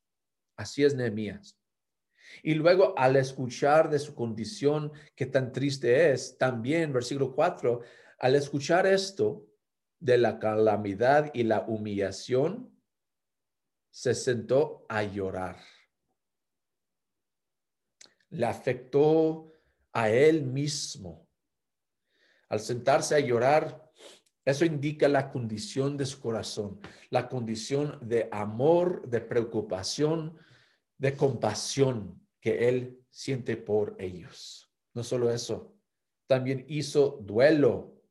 Así 0.57 0.83
es 0.83 0.95
Nehemías. 0.95 1.56
Y 2.43 2.53
luego 2.53 2.97
al 2.97 3.15
escuchar 3.15 3.89
de 3.89 3.99
su 3.99 4.13
condición, 4.13 4.91
que 5.15 5.25
tan 5.25 5.51
triste 5.51 6.11
es, 6.11 6.37
también 6.37 6.93
versículo 6.93 7.33
4, 7.33 7.81
al 8.19 8.35
escuchar 8.35 8.87
esto 8.87 9.45
de 9.99 10.17
la 10.17 10.39
calamidad 10.39 11.31
y 11.33 11.43
la 11.43 11.61
humillación, 11.61 12.75
se 13.89 14.13
sentó 14.13 14.85
a 14.89 15.03
llorar. 15.03 15.57
Le 18.29 18.45
afectó 18.45 19.51
a 19.93 20.09
él 20.09 20.43
mismo. 20.43 21.27
Al 22.49 22.59
sentarse 22.59 23.15
a 23.15 23.19
llorar, 23.19 23.91
eso 24.45 24.63
indica 24.63 25.07
la 25.07 25.29
condición 25.29 25.97
de 25.97 26.05
su 26.05 26.21
corazón, 26.21 26.79
la 27.09 27.27
condición 27.27 27.99
de 28.01 28.29
amor, 28.31 29.07
de 29.09 29.19
preocupación, 29.19 30.37
de 30.97 31.15
compasión 31.15 32.26
que 32.41 32.69
él 32.69 32.99
siente 33.09 33.57
por 33.57 33.95
ellos. 33.99 34.71
No 34.93 35.03
solo 35.03 35.31
eso, 35.31 35.75
también 36.27 36.65
hizo 36.67 37.19
duelo 37.21 38.01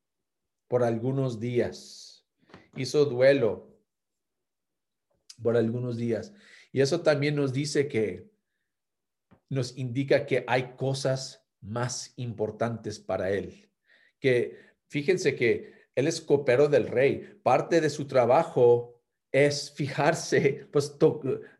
por 0.68 0.82
algunos 0.82 1.38
días. 1.38 2.26
Hizo 2.74 3.04
duelo 3.04 3.76
por 5.42 5.56
algunos 5.56 5.96
días. 5.96 6.32
Y 6.72 6.80
eso 6.80 7.02
también 7.02 7.36
nos 7.36 7.52
dice 7.52 7.88
que 7.88 8.30
nos 9.48 9.76
indica 9.76 10.26
que 10.26 10.44
hay 10.46 10.74
cosas 10.76 11.46
más 11.60 12.12
importantes 12.16 12.98
para 12.98 13.30
él. 13.30 13.70
Que 14.18 14.58
fíjense 14.88 15.36
que 15.36 15.74
él 15.94 16.06
es 16.06 16.20
copero 16.20 16.68
del 16.68 16.86
rey. 16.86 17.38
Parte 17.42 17.80
de 17.80 17.90
su 17.90 18.06
trabajo 18.06 18.95
es 19.36 19.70
fijarse, 19.70 20.66
pues 20.72 20.96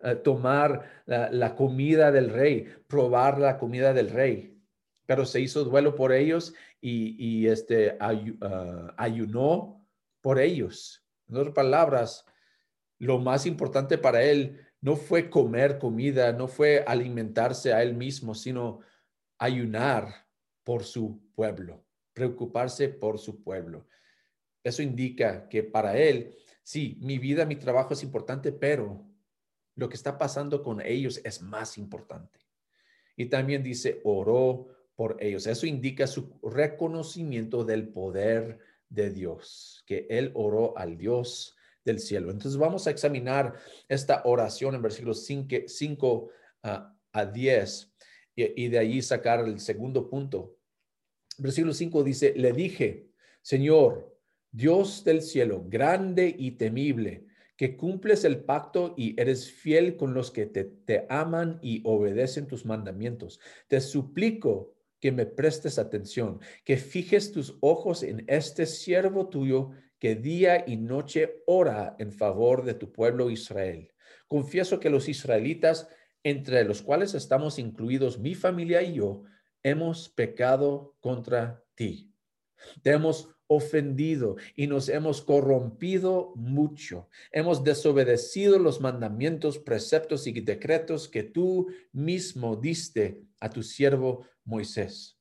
eh, 0.02 0.14
tomar 0.24 1.04
la, 1.04 1.54
comida 1.54 2.10
del 2.10 2.30
rey, 2.30 2.72
probar 2.86 3.38
la 3.38 3.58
comida 3.58 3.92
del 3.92 4.08
rey. 4.08 4.58
Pero 5.04 5.26
se 5.26 5.40
hizo 5.40 5.62
duelo 5.62 5.94
por 5.94 6.14
ellos 6.14 6.54
y, 6.80 7.46
este, 7.46 7.98
ah, 8.00 8.94
ayunó 8.96 9.86
por 10.22 10.40
ellos. 10.40 11.04
En 11.28 11.36
otras 11.36 11.54
palabras, 11.54 12.24
lo 12.98 13.18
más 13.18 13.44
importante 13.44 13.98
para 13.98 14.22
él 14.22 14.58
no 14.80 14.96
fue 14.96 15.28
comer 15.28 15.78
comida, 15.78 16.32
no 16.32 16.48
fue 16.48 16.82
alimentarse 16.86 17.74
a 17.74 17.82
él 17.82 17.94
mismo, 17.94 18.34
sino 18.34 18.80
ayunar 19.38 20.26
por 20.64 20.82
su 20.82 21.20
pueblo, 21.34 21.84
preocuparse 22.14 22.88
por 22.88 23.18
su 23.18 23.42
pueblo. 23.42 23.86
Eso 24.64 24.82
indica 24.82 25.46
que 25.48 25.62
para 25.62 25.98
él, 25.98 26.34
sí, 26.66 26.98
mi 27.00 27.18
vida, 27.18 27.44
mi 27.46 27.54
trabajo 27.54 27.94
es 27.94 28.02
importante, 28.02 28.50
pero 28.50 29.06
lo 29.76 29.88
que 29.88 29.94
está 29.94 30.18
pasando 30.18 30.64
con 30.64 30.80
ellos 30.80 31.20
es 31.22 31.40
más 31.40 31.78
importante. 31.78 32.40
Y 33.16 33.26
también 33.26 33.62
dice, 33.62 34.00
oró 34.02 34.66
por 34.96 35.16
ellos. 35.20 35.46
Eso 35.46 35.64
indica 35.64 36.08
su 36.08 36.40
reconocimiento 36.42 37.64
del 37.64 37.88
poder 37.90 38.58
de 38.88 39.10
Dios, 39.10 39.84
que 39.86 40.08
él 40.10 40.32
oró 40.34 40.76
al 40.76 40.98
Dios 40.98 41.54
del 41.84 42.00
cielo. 42.00 42.32
Entonces 42.32 42.58
vamos 42.58 42.88
a 42.88 42.90
examinar 42.90 43.54
esta 43.88 44.22
oración 44.24 44.74
en 44.74 44.82
versículos 44.82 45.24
5 45.24 46.30
a 46.62 47.26
10 47.26 47.92
y, 48.34 48.68
de 48.68 48.78
ahí 48.78 49.00
sacar 49.02 49.38
el 49.46 49.60
segundo 49.60 50.10
punto. 50.10 50.56
Versículo 51.38 51.72
5 51.72 52.02
dice, 52.02 52.34
le 52.34 52.52
dije, 52.52 53.06
Señor, 53.40 54.15
Dios 54.56 55.04
del 55.04 55.20
cielo, 55.20 55.66
grande 55.68 56.34
y 56.38 56.52
temible, 56.52 57.26
que 57.58 57.76
cumples 57.76 58.24
el 58.24 58.42
pacto 58.42 58.94
y 58.96 59.20
eres 59.20 59.50
fiel 59.50 59.96
con 59.96 60.14
los 60.14 60.30
que 60.30 60.46
te, 60.46 60.64
te 60.64 61.06
aman 61.10 61.58
y 61.60 61.82
obedecen 61.84 62.46
tus 62.46 62.64
mandamientos. 62.64 63.38
Te 63.68 63.82
suplico 63.82 64.74
que 64.98 65.12
me 65.12 65.26
prestes 65.26 65.78
atención, 65.78 66.40
que 66.64 66.78
fijes 66.78 67.32
tus 67.32 67.58
ojos 67.60 68.02
en 68.02 68.24
este 68.28 68.64
siervo 68.64 69.28
tuyo 69.28 69.72
que 69.98 70.14
día 70.14 70.64
y 70.66 70.78
noche 70.78 71.42
ora 71.46 71.94
en 71.98 72.10
favor 72.10 72.64
de 72.64 72.72
tu 72.72 72.92
pueblo 72.92 73.30
Israel. 73.30 73.92
Confieso 74.26 74.80
que 74.80 74.88
los 74.88 75.10
israelitas 75.10 75.86
entre 76.22 76.64
los 76.64 76.80
cuales 76.80 77.12
estamos 77.12 77.58
incluidos 77.58 78.18
mi 78.18 78.34
familia 78.34 78.82
y 78.82 78.94
yo, 78.94 79.22
hemos 79.62 80.08
pecado 80.08 80.96
contra 81.00 81.62
ti. 81.74 82.10
Te 82.82 82.92
hemos 82.92 83.35
ofendido 83.48 84.36
y 84.54 84.66
nos 84.66 84.88
hemos 84.88 85.22
corrompido 85.22 86.32
mucho. 86.36 87.08
Hemos 87.32 87.64
desobedecido 87.64 88.58
los 88.58 88.80
mandamientos, 88.80 89.58
preceptos 89.58 90.26
y 90.26 90.40
decretos 90.40 91.08
que 91.08 91.22
tú 91.22 91.68
mismo 91.92 92.56
diste 92.56 93.22
a 93.40 93.50
tu 93.50 93.62
siervo 93.62 94.26
Moisés. 94.44 95.18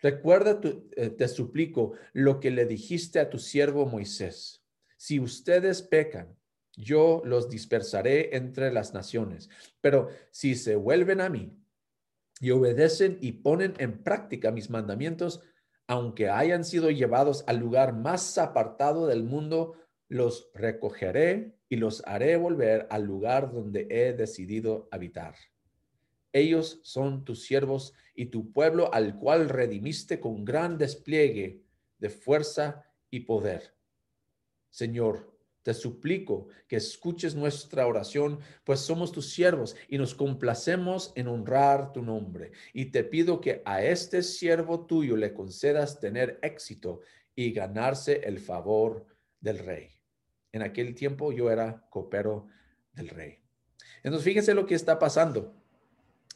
Recuerda, 0.00 0.60
eh, 0.62 1.10
te 1.10 1.28
suplico, 1.28 1.92
lo 2.12 2.40
que 2.40 2.50
le 2.50 2.66
dijiste 2.66 3.18
a 3.18 3.30
tu 3.30 3.38
siervo 3.38 3.86
Moisés. 3.86 4.62
Si 4.96 5.18
ustedes 5.18 5.82
pecan 5.82 6.36
yo 6.76 7.22
los 7.24 7.48
dispersaré 7.48 8.36
entre 8.36 8.70
las 8.70 8.94
naciones. 8.94 9.48
Pero 9.80 10.08
si 10.30 10.54
se 10.54 10.76
vuelven 10.76 11.20
a 11.20 11.28
mí 11.28 11.58
y 12.40 12.50
obedecen 12.50 13.18
y 13.20 13.32
ponen 13.32 13.74
en 13.78 14.02
práctica 14.02 14.52
mis 14.52 14.68
mandamientos, 14.70 15.40
aunque 15.86 16.28
hayan 16.28 16.64
sido 16.64 16.90
llevados 16.90 17.44
al 17.46 17.58
lugar 17.58 17.94
más 17.94 18.38
apartado 18.38 19.06
del 19.06 19.22
mundo, 19.22 19.74
los 20.08 20.50
recogeré 20.54 21.56
y 21.68 21.76
los 21.76 22.02
haré 22.06 22.36
volver 22.36 22.86
al 22.90 23.04
lugar 23.04 23.52
donde 23.52 23.86
he 23.90 24.12
decidido 24.12 24.88
habitar. 24.90 25.34
Ellos 26.32 26.80
son 26.82 27.24
tus 27.24 27.44
siervos 27.44 27.94
y 28.14 28.26
tu 28.26 28.52
pueblo 28.52 28.92
al 28.92 29.18
cual 29.18 29.48
redimiste 29.48 30.20
con 30.20 30.44
gran 30.44 30.78
despliegue 30.78 31.62
de 31.98 32.10
fuerza 32.10 32.84
y 33.10 33.20
poder. 33.20 33.74
Señor, 34.70 35.35
te 35.66 35.74
suplico 35.74 36.46
que 36.68 36.76
escuches 36.76 37.34
nuestra 37.34 37.88
oración, 37.88 38.38
pues 38.62 38.78
somos 38.78 39.10
tus 39.10 39.30
siervos 39.30 39.74
y 39.88 39.98
nos 39.98 40.14
complacemos 40.14 41.12
en 41.16 41.26
honrar 41.26 41.92
tu 41.92 42.02
nombre. 42.02 42.52
Y 42.72 42.92
te 42.92 43.02
pido 43.02 43.40
que 43.40 43.62
a 43.64 43.82
este 43.82 44.22
siervo 44.22 44.86
tuyo 44.86 45.16
le 45.16 45.34
concedas 45.34 45.98
tener 45.98 46.38
éxito 46.40 47.00
y 47.34 47.50
ganarse 47.50 48.20
el 48.22 48.38
favor 48.38 49.06
del 49.40 49.58
rey. 49.58 49.88
En 50.52 50.62
aquel 50.62 50.94
tiempo 50.94 51.32
yo 51.32 51.50
era 51.50 51.84
copero 51.90 52.46
del 52.92 53.08
rey. 53.08 53.40
Entonces, 54.04 54.24
fíjense 54.24 54.54
lo 54.54 54.66
que 54.66 54.76
está 54.76 55.00
pasando. 55.00 55.52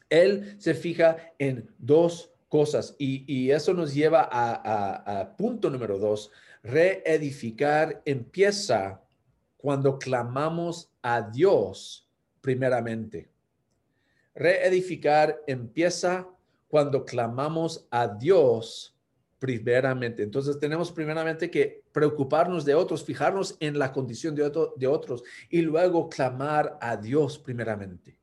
Él 0.08 0.56
se 0.58 0.74
fija 0.74 1.34
en 1.38 1.72
dos 1.78 2.32
cosas 2.48 2.96
y, 2.98 3.52
eso 3.52 3.74
nos 3.74 3.94
lleva 3.94 4.28
a, 4.28 5.20
a 5.20 5.36
punto 5.36 5.70
número 5.70 6.00
dos. 6.00 6.32
Reedificar 6.64 8.02
empieza 8.04 9.04
cuando 9.60 9.98
clamamos 9.98 10.90
a 11.02 11.20
Dios 11.22 12.08
primeramente. 12.40 13.30
Reedificar 14.34 15.42
empieza 15.46 16.26
cuando 16.68 17.04
clamamos 17.04 17.86
a 17.90 18.08
Dios 18.08 18.96
primeramente. 19.38 20.22
Entonces 20.22 20.58
tenemos 20.58 20.92
primeramente 20.92 21.50
que 21.50 21.82
preocuparnos 21.92 22.64
de 22.64 22.74
otros, 22.74 23.04
fijarnos 23.04 23.56
en 23.60 23.78
la 23.78 23.92
condición 23.92 24.34
de, 24.34 24.50
de 24.76 24.86
otros 24.86 25.22
y 25.48 25.62
luego 25.62 26.08
clamar 26.08 26.78
a 26.80 26.96
Dios 26.96 27.38
primeramente. 27.38 28.18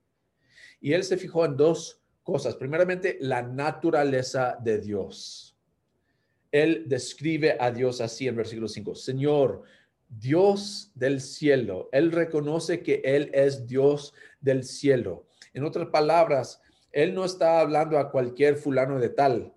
Y 0.79 0.93
él 0.93 1.03
se 1.03 1.17
fijó 1.17 1.45
en 1.45 1.57
dos 1.57 2.01
cosas. 2.23 2.55
Primeramente, 2.55 3.17
la 3.21 3.41
naturaleza 3.41 4.57
de 4.61 4.79
Dios. 4.79 5.55
Él 6.51 6.85
describe 6.87 7.57
a 7.59 7.71
Dios 7.71 8.01
así 8.01 8.27
en 8.27 8.35
versículo 8.35 8.67
5. 8.67 8.95
Señor, 8.95 9.63
Dios 10.09 10.91
del 10.95 11.21
cielo. 11.21 11.89
Él 11.91 12.11
reconoce 12.11 12.81
que 12.81 13.01
Él 13.03 13.29
es 13.33 13.67
Dios 13.67 14.13
del 14.39 14.63
cielo. 14.63 15.27
En 15.53 15.63
otras 15.63 15.87
palabras, 15.89 16.61
Él 16.91 17.13
no 17.13 17.25
está 17.25 17.59
hablando 17.59 17.97
a 17.97 18.11
cualquier 18.11 18.55
fulano 18.55 18.99
de 18.99 19.09
tal. 19.09 19.53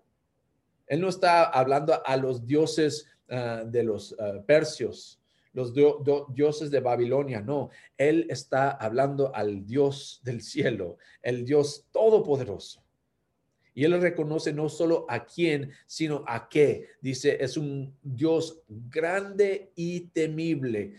Él 0.87 1.00
no 1.00 1.09
está 1.09 1.45
hablando 1.45 2.04
a 2.04 2.16
los 2.16 2.47
dioses 2.47 3.07
ah, 3.28 3.62
de 3.64 3.85
los 3.85 4.14
ah, 4.19 4.42
persios, 4.47 5.21
los 5.52 5.73
dioses 6.35 6.71
de 6.71 6.80
Babilonia, 6.80 7.40
no, 7.40 7.71
él 7.97 8.26
está 8.30 8.71
hablando 8.71 9.35
al 9.35 9.66
Dios 9.66 10.21
del 10.23 10.42
cielo, 10.42 10.99
el 11.23 11.45
Dios 11.45 11.87
todopoderoso. 11.90 12.85
Y 13.75 13.85
él 13.85 14.00
reconoce 14.00 14.53
no 14.53 14.69
solo 14.69 15.07
a 15.09 15.25
quién, 15.25 15.71
sino 15.87 16.25
a 16.27 16.49
qué. 16.49 16.89
Dice, 17.00 17.37
es 17.43 17.57
un 17.57 17.95
Dios 18.03 18.62
grande 18.69 19.73
y 19.75 20.00
temible. 20.09 20.95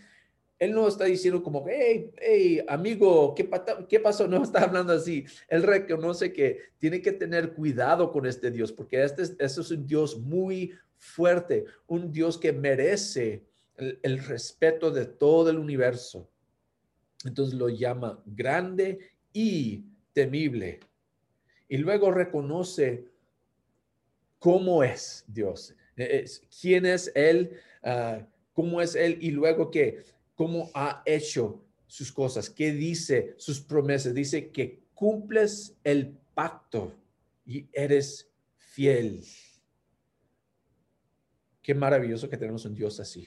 Él 0.58 0.72
no 0.72 0.86
está 0.86 1.06
diciendo 1.06 1.42
como, 1.42 1.64
hey, 1.68 2.12
hey, 2.18 2.64
amigo, 2.68 3.34
¿qué, 3.34 3.50
¿qué 3.88 3.98
pasó? 3.98 4.28
No 4.28 4.44
está 4.44 4.62
hablando 4.62 4.92
así. 4.92 5.24
Él 5.48 5.64
reconoce 5.64 6.32
que 6.32 6.58
tiene 6.78 7.02
que 7.02 7.12
tener 7.12 7.52
cuidado 7.52 8.12
con 8.12 8.26
este 8.26 8.50
Dios, 8.50 8.72
porque 8.72 9.02
este, 9.02 9.22
este 9.22 9.44
es 9.44 9.70
un 9.70 9.86
Dios 9.86 10.18
muy 10.18 10.72
fuerte, 10.96 11.64
un 11.88 12.12
Dios 12.12 12.38
que 12.38 12.52
merece 12.52 13.44
el, 13.76 14.18
respeto 14.18 14.92
de 14.92 15.06
todo 15.06 15.50
el 15.50 15.58
universo. 15.58 16.30
Entonces 17.24 17.58
lo 17.58 17.68
llama 17.68 18.22
grande 18.24 18.98
y 19.32 19.84
temible. 20.12 20.78
Y 21.72 21.78
luego 21.78 22.10
reconoce 22.10 23.08
cómo 24.38 24.84
es 24.84 25.24
Dios, 25.26 25.74
e, 25.96 26.26
quién 26.60 26.84
es 26.84 27.10
Él, 27.14 27.58
ah, 27.82 28.28
cómo 28.52 28.82
es 28.82 28.94
Él 28.94 29.16
y 29.22 29.30
luego 29.30 29.70
que, 29.70 30.04
cómo 30.34 30.70
ha 30.74 31.02
hecho 31.06 31.64
sus 31.86 32.12
cosas, 32.12 32.50
qué 32.50 32.72
dice 32.72 33.32
sus 33.38 33.62
promesas. 33.62 34.12
Dice 34.12 34.50
que 34.50 34.82
cumples 34.92 35.74
el 35.82 36.14
pacto 36.34 36.92
y 37.46 37.66
eres 37.72 38.30
fiel. 38.58 39.24
Qué 41.62 41.74
maravilloso 41.74 42.28
que 42.28 42.36
tenemos 42.36 42.66
un 42.66 42.74
Dios 42.74 43.00
así 43.00 43.26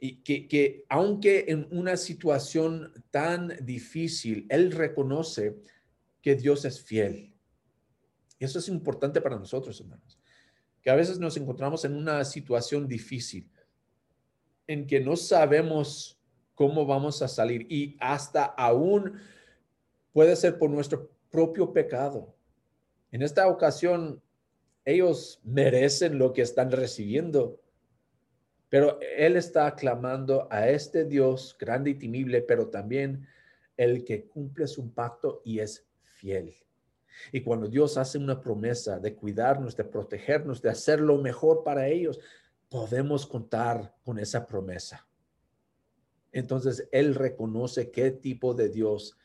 y 0.00 0.16
que, 0.22 0.84
aunque 0.88 1.44
en 1.48 1.68
una 1.70 1.96
situación 1.96 2.92
tan 3.10 3.54
difícil, 3.64 4.46
Él 4.48 4.72
reconoce 4.72 5.56
que 6.22 6.34
Dios 6.34 6.64
es 6.64 6.82
fiel. 6.82 7.34
Y 8.38 8.44
eso 8.44 8.58
es 8.58 8.68
importante 8.68 9.20
para 9.20 9.38
nosotros, 9.38 9.80
hermanos, 9.80 10.18
que 10.82 10.90
a 10.90 10.94
veces 10.94 11.18
nos 11.18 11.36
encontramos 11.36 11.84
en 11.84 11.94
una 11.94 12.24
situación 12.24 12.88
difícil, 12.88 13.50
en 14.66 14.86
que 14.86 15.00
no 15.00 15.16
sabemos 15.16 16.18
cómo 16.54 16.86
vamos 16.86 17.22
a 17.22 17.28
salir 17.28 17.66
y 17.70 17.96
hasta 18.00 18.44
aún 18.44 19.18
puede 20.12 20.36
ser 20.36 20.58
por 20.58 20.70
nuestro 20.70 21.10
propio 21.30 21.72
pecado. 21.72 22.34
En 23.12 23.22
esta 23.22 23.48
ocasión, 23.48 24.22
ellos 24.84 25.40
merecen 25.44 26.18
lo 26.18 26.32
que 26.32 26.42
están 26.42 26.70
recibiendo 26.70 27.60
pero 28.70 29.00
él 29.16 29.36
está 29.36 29.74
clamando 29.74 30.46
a 30.48 30.70
este 30.70 31.04
Dios 31.04 31.56
grande 31.58 31.90
y 31.90 31.94
temible, 31.94 32.40
pero 32.40 32.68
también 32.68 33.26
el 33.76 34.04
que 34.04 34.26
cumple 34.26 34.68
su 34.68 34.94
pacto 34.94 35.42
y 35.44 35.58
es 35.58 35.84
fiel. 36.20 36.54
Y 37.32 37.40
cuando 37.42 37.68
Dios 37.68 37.96
hace 37.96 38.18
una 38.18 38.40
promesa 38.40 38.98
de 38.98 39.14
cuidarnos, 39.14 39.76
de 39.76 39.84
protegernos, 39.84 40.62
de 40.62 40.70
hacer 40.70 41.00
lo 41.00 41.18
mejor 41.18 41.64
para 41.64 41.88
ellos, 41.88 42.20
podemos 42.68 43.26
contar 43.26 43.94
con 44.04 44.18
esa 44.18 44.46
promesa. 44.46 45.06
Entonces, 46.32 46.88
Él 46.92 47.14
reconoce 47.14 47.90
qué 47.90 48.10
tipo 48.10 48.54
de 48.54 48.68
Dios, 48.68 49.18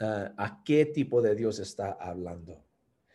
ah, 0.00 0.32
a 0.36 0.62
qué 0.64 0.86
tipo 0.86 1.22
de 1.22 1.34
Dios 1.34 1.58
está 1.58 1.92
hablando. 1.92 2.64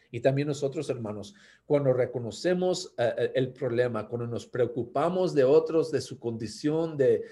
Y 0.10 0.22
también 0.22 0.48
nosotros, 0.48 0.90
hermanos, 0.90 1.36
cuando 1.66 1.92
reconocemos 1.92 2.94
eh, 2.98 3.14
eh, 3.18 3.32
el 3.36 3.52
problema, 3.52 4.08
cuando 4.08 4.26
nos 4.26 4.48
preocupamos 4.48 5.34
de 5.34 5.44
otros, 5.44 5.92
de 5.92 6.00
su 6.00 6.18
condición, 6.18 6.96
de, 6.96 7.24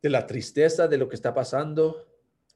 de 0.00 0.08
la 0.08 0.26
tristeza, 0.26 0.88
de 0.88 0.96
lo 0.96 1.08
que 1.08 1.16
está 1.16 1.34
pasando, 1.34 2.06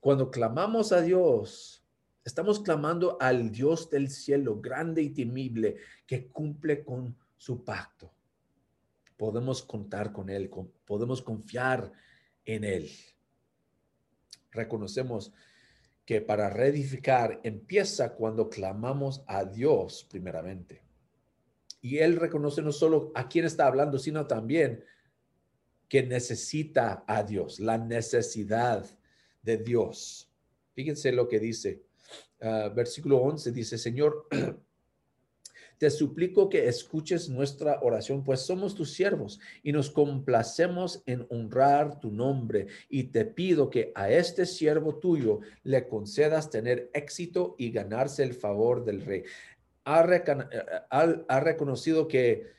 cuando 0.00 0.30
clamamos 0.30 0.92
a 0.92 1.02
Dios, 1.02 1.83
estamos 2.24 2.60
clamando 2.60 3.18
al 3.20 3.50
Dios 3.50 3.90
del 3.90 4.08
cielo, 4.08 4.60
grande 4.60 5.02
y 5.02 5.10
temible, 5.10 5.76
que 6.06 6.28
cumple 6.28 6.82
con 6.82 7.16
su 7.37 7.64
pacto. 7.64 8.12
Podemos 9.16 9.62
contar 9.62 10.12
con 10.12 10.28
Él, 10.30 10.50
podemos 10.84 11.22
confiar 11.22 11.92
en 12.44 12.64
Él. 12.64 12.90
Reconocemos 14.50 15.32
que 16.04 16.20
para 16.20 16.50
reedificar 16.50 17.40
empieza 17.42 18.14
cuando 18.14 18.48
clamamos 18.48 19.22
a 19.26 19.44
Dios 19.44 20.06
primeramente. 20.10 20.82
Y 21.80 21.98
Él 21.98 22.16
reconoce 22.16 22.62
no 22.62 22.72
solo 22.72 23.12
a 23.14 23.28
quién 23.28 23.44
está 23.44 23.66
hablando, 23.66 23.98
sino 23.98 24.26
también 24.26 24.84
que 25.88 26.02
necesita 26.02 27.04
a 27.06 27.22
Dios, 27.22 27.60
la 27.60 27.78
necesidad 27.78 28.87
de 29.42 29.58
Dios. 29.58 30.30
Fíjense 30.72 31.12
lo 31.12 31.28
que 31.28 31.38
dice, 31.38 31.84
ah, 32.40 32.70
versículo 32.74 33.18
11 33.18 33.52
dice, 33.52 33.78
Señor, 33.78 34.26
te 35.78 35.90
suplico 35.90 36.48
que 36.48 36.68
escuches 36.68 37.28
nuestra 37.28 37.80
oración, 37.82 38.24
pues 38.24 38.40
somos 38.40 38.74
tus 38.74 38.92
siervos 38.92 39.40
y 39.62 39.72
nos 39.72 39.90
complacemos 39.90 41.02
en 41.06 41.26
honrar 41.30 42.00
tu 42.00 42.10
nombre. 42.10 42.68
Y 42.88 43.04
te 43.04 43.24
pido 43.24 43.70
que 43.70 43.92
a 43.94 44.10
este 44.10 44.46
siervo 44.46 44.96
tuyo 44.96 45.40
le 45.62 45.88
concedas 45.88 46.50
tener 46.50 46.90
éxito 46.94 47.54
y 47.58 47.70
ganarse 47.70 48.22
el 48.22 48.34
favor 48.34 48.84
del 48.84 49.04
rey. 49.04 49.24
Ha, 49.84 50.02
reconocido 51.40 52.08
que, 52.08 52.54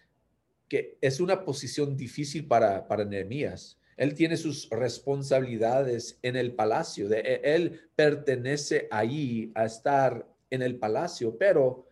es 0.70 1.20
una 1.20 1.46
posición 1.46 1.96
difícil 1.96 2.48
para, 2.48 2.88
para 2.88 3.06
Nehemías. 3.06 3.80
Él 3.98 4.14
tiene 4.14 4.38
sus 4.38 4.70
responsabilidades 4.70 6.20
en 6.22 6.36
el 6.36 6.54
palacio. 6.54 7.08
De, 7.08 7.42
él 7.44 7.90
pertenece 7.96 8.88
allí 8.92 9.52
a 9.56 9.66
estar 9.66 10.28
en 10.50 10.62
el 10.62 10.78
palacio, 10.78 11.38
pero 11.38 11.88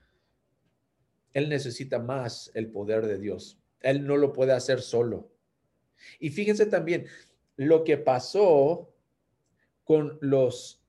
él 1.34 1.50
necesita 1.50 2.00
más 2.00 2.52
el 2.54 2.68
poder 2.68 3.08
de 3.08 3.18
Dios. 3.18 3.60
Él 3.82 4.06
no 4.06 4.18
lo 4.18 4.34
puede 4.34 4.54
hacer 4.54 4.82
solo. 4.82 5.30
Y 6.20 6.30
fíjense 6.30 6.66
también 6.66 7.06
lo 7.56 7.84
que 7.84 7.98
pasó 7.98 8.94
con 9.84 10.18
los, 10.22 10.82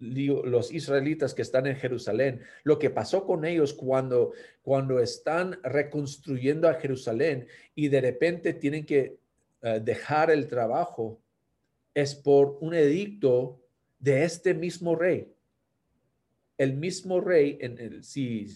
los 0.00 0.72
israelitas 0.72 1.34
que 1.34 1.42
están 1.42 1.66
en 1.66 1.76
Jerusalén, 1.76 2.42
lo 2.64 2.78
que 2.78 2.90
pasó 2.90 3.24
con 3.26 3.44
ellos 3.44 3.72
cuando, 3.72 4.32
cuando 4.62 5.00
están 5.00 5.58
reconstruyendo 5.62 6.68
a 6.68 6.74
Jerusalén 6.74 7.46
y 7.74 7.88
de 7.88 8.00
repente 8.00 8.54
tienen 8.54 8.86
que 8.86 9.21
eh, 9.62 9.80
dejar 9.82 10.30
el 10.30 10.48
trabajo, 10.48 11.20
es 11.94 12.14
por 12.14 12.58
un 12.60 12.74
edicto 12.74 13.60
de 13.98 14.24
este 14.24 14.54
mismo 14.54 14.96
rey. 14.96 15.32
El 16.58 16.74
mismo 16.74 17.20
rey, 17.20 17.58
en 17.60 17.78
el, 17.78 18.04
si, 18.04 18.48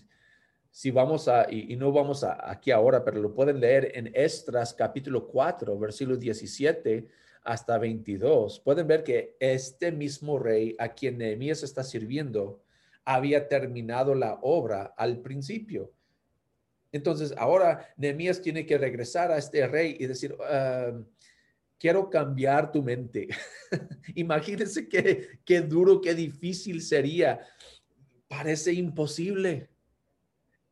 si 0.70 0.90
vamos 0.90 1.28
a, 1.28 1.46
y, 1.50 1.76
no 1.76 1.92
vamos 1.92 2.24
a, 2.24 2.50
aquí 2.50 2.70
ahora, 2.70 3.04
pero 3.04 3.20
lo 3.20 3.32
pueden 3.32 3.60
leer 3.60 3.92
en 3.94 4.10
Estras 4.14 4.74
capítulo 4.74 5.26
4, 5.28 5.78
versículo 5.78 6.16
17 6.16 7.06
hasta 7.44 7.78
22, 7.78 8.60
pueden 8.60 8.88
ver 8.88 9.04
que 9.04 9.36
este 9.38 9.92
mismo 9.92 10.38
rey 10.38 10.74
a 10.78 10.88
quien 10.88 11.18
Nehemías 11.18 11.62
está 11.62 11.84
sirviendo 11.84 12.60
había 13.04 13.46
terminado 13.46 14.16
la 14.16 14.40
obra 14.42 14.92
al 14.96 15.18
principio. 15.18 15.92
Entonces, 16.92 17.34
ahora 17.36 17.92
Nehemías 17.96 18.40
tiene 18.40 18.64
que 18.66 18.78
regresar 18.78 19.30
a 19.30 19.38
este 19.38 19.66
rey 19.66 19.96
y 19.98 20.06
decir, 20.06 20.36
quiero 21.78 22.10
cambiar 22.10 22.72
tu 22.72 22.82
mente. 22.82 23.28
Imagínense 24.14 24.88
qué, 24.88 25.40
qué 25.44 25.60
duro, 25.60 26.00
qué 26.00 26.14
difícil 26.14 26.82
sería. 26.82 27.40
Parece 28.28 28.72
imposible. 28.72 29.68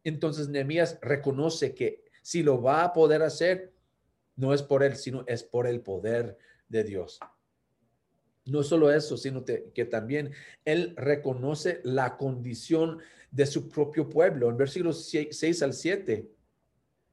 Entonces 0.02 0.48
Nehemías 0.48 0.98
reconoce 1.00 1.74
que 1.74 2.04
si 2.22 2.42
lo 2.42 2.62
va 2.62 2.84
a 2.84 2.92
poder 2.92 3.22
hacer, 3.22 3.72
no 4.36 4.52
es 4.52 4.62
por 4.62 4.82
él, 4.82 4.96
sino 4.96 5.24
es 5.26 5.42
por 5.42 5.66
el 5.66 5.80
poder 5.80 6.36
de 6.68 6.84
Dios. 6.84 7.20
No 8.46 8.62
solo 8.62 8.90
eso, 8.90 9.16
sino 9.16 9.44
que 9.44 9.84
también 9.86 10.32
él 10.66 10.94
reconoce 10.96 11.80
la 11.82 12.16
condición 12.18 12.98
de 13.34 13.46
su 13.46 13.68
propio 13.68 14.08
pueblo. 14.08 14.48
En 14.48 14.56
versículos 14.56 15.10
6 15.10 15.62
al 15.62 15.74
7 15.74 16.30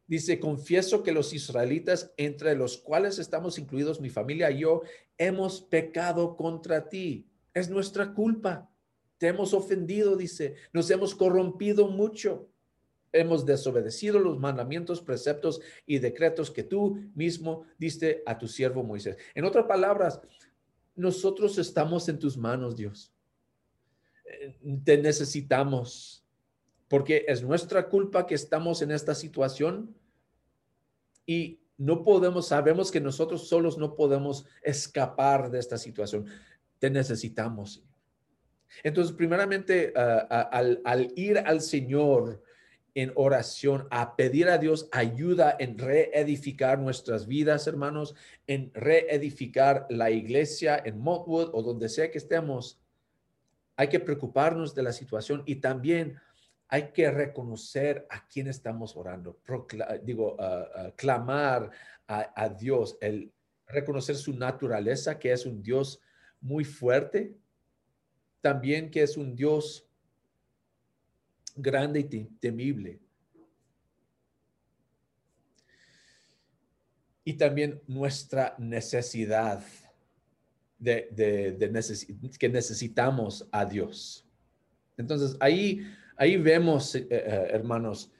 dice, 0.05 0.39
confieso 0.39 1.01
que 1.01 1.11
los 1.11 1.33
israelitas, 1.33 2.13
entre 2.15 2.55
los 2.55 2.77
cuales 2.77 3.17
estamos 3.17 3.57
incluidos 3.57 3.99
mi 3.99 4.09
familia 4.09 4.51
y 4.51 4.59
yo, 4.59 4.83
hemos 5.17 5.61
pecado 5.61 6.37
contra 6.37 6.89
ti. 6.89 7.27
Es 7.53 7.69
nuestra 7.69 8.13
culpa. 8.13 8.69
Te 9.17 9.27
hemos 9.27 9.53
ofendido, 9.53 10.15
dice, 10.15 10.55
nos 10.73 10.89
hemos 10.91 11.15
corrompido 11.15 11.87
mucho 11.87 12.47
hemos 13.13 13.45
desobedecido 13.45 14.19
los 14.19 14.39
mandamientos, 14.39 15.01
preceptos 15.01 15.59
y 15.85 15.99
decretos 15.99 16.49
que 16.49 16.63
tú 16.63 16.97
mismo 17.13 17.65
diste 17.77 18.23
a 18.25 18.37
tu 18.37 18.47
siervo 18.47 18.83
Moisés. 18.83 19.17
En 19.35 19.43
otras 19.43 19.65
palabras, 19.65 20.21
nosotros 20.95 21.57
estamos 21.57 22.07
en 22.07 22.19
tus 22.19 22.37
manos, 22.37 22.77
Dios. 22.77 23.10
Te 24.83 24.97
necesitamos 24.97 26.25
porque 26.87 27.23
es 27.27 27.41
nuestra 27.41 27.87
culpa 27.87 28.27
que 28.27 28.35
estamos 28.35 28.81
en 28.81 28.91
esta 28.91 29.15
situación 29.15 29.95
y 31.25 31.61
no 31.77 32.03
podemos, 32.03 32.47
sabemos 32.47 32.91
que 32.91 32.99
nosotros 32.99 33.47
solos 33.47 33.77
no 33.77 33.95
podemos 33.95 34.45
escapar 34.61 35.49
de 35.49 35.59
esta 35.59 35.77
situación. 35.77 36.25
Te 36.79 36.89
necesitamos. 36.89 37.81
Entonces, 38.83 39.15
primeramente, 39.15 39.93
ah, 39.95 40.27
ah, 40.29 40.49
al, 40.83 41.13
ir 41.15 41.39
al 41.39 41.61
Señor, 41.61 42.43
en 42.93 43.13
oración, 43.15 43.87
a 43.89 44.17
pedir 44.17 44.49
a 44.49 44.57
Dios 44.57 44.89
ayuda 44.91 45.55
en 45.57 45.77
reedificar 45.77 46.77
nuestras 46.77 47.25
vidas, 47.25 47.65
hermanos, 47.67 48.15
en 48.47 48.69
reedificar 48.73 49.87
la 49.89 50.11
iglesia 50.11 50.81
en 50.83 50.99
Montwood 50.99 51.51
o 51.53 51.63
donde 51.63 51.87
sea 51.87 52.11
que 52.11 52.17
estemos. 52.17 52.80
Hay 53.75 53.89
que 53.89 53.99
preocuparnos 53.99 54.75
de 54.75 54.83
la 54.83 54.93
situación 54.93 55.43
y 55.45 55.55
también 55.55 56.19
hay 56.67 56.91
que 56.91 57.11
reconocer 57.11 58.07
a 58.09 58.25
quién 58.27 58.47
estamos 58.47 58.95
orando, 58.95 59.39
digo, 60.03 60.37
clamar 60.95 61.69
a, 62.07 62.31
a 62.35 62.49
Dios, 62.49 62.97
el 63.01 63.31
reconocer 63.67 64.15
su 64.15 64.33
naturaleza, 64.33 65.19
que 65.19 65.31
es 65.31 65.45
un 65.45 65.61
Dios 65.61 65.99
muy 66.39 66.63
fuerte, 66.63 67.35
también 68.41 68.89
que 68.89 69.03
es 69.03 69.17
un 69.17 69.35
Dios 69.35 69.87
grande 71.55 71.99
y 71.99 72.23
temible. 72.39 72.99
Y 77.23 77.33
también 77.33 77.81
nuestra 77.87 78.55
necesidad 78.57 79.63
de, 80.81 81.55
que 82.39 82.49
necesitamos 82.49 83.47
a 83.51 83.65
Dios. 83.65 84.25
Entonces, 84.97 85.37
ahí, 85.39 85.81
ahí 86.17 86.37
vemos, 86.37 86.95
eh, 86.95 87.07
eh, 87.09 87.47
hermanos, 87.51 88.11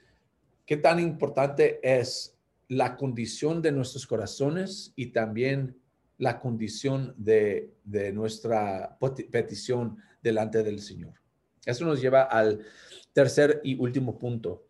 qué 0.64 0.76
tan 0.76 1.00
importante 1.00 1.80
es 1.82 2.36
la 2.68 2.96
condición 2.96 3.60
de 3.60 3.72
nuestros 3.72 4.06
corazones 4.06 4.92
y 4.96 5.06
también 5.06 5.76
la 6.18 6.38
condición 6.38 7.14
de, 7.18 7.74
de 7.84 8.12
nuestra 8.12 8.96
petición 9.30 9.98
delante 10.22 10.62
del 10.62 10.80
Señor. 10.80 11.14
Eso 11.66 11.84
nos 11.84 12.00
lleva 12.00 12.22
al 12.22 12.60
tercer 13.12 13.60
y 13.64 13.74
último 13.74 14.18
punto. 14.18 14.64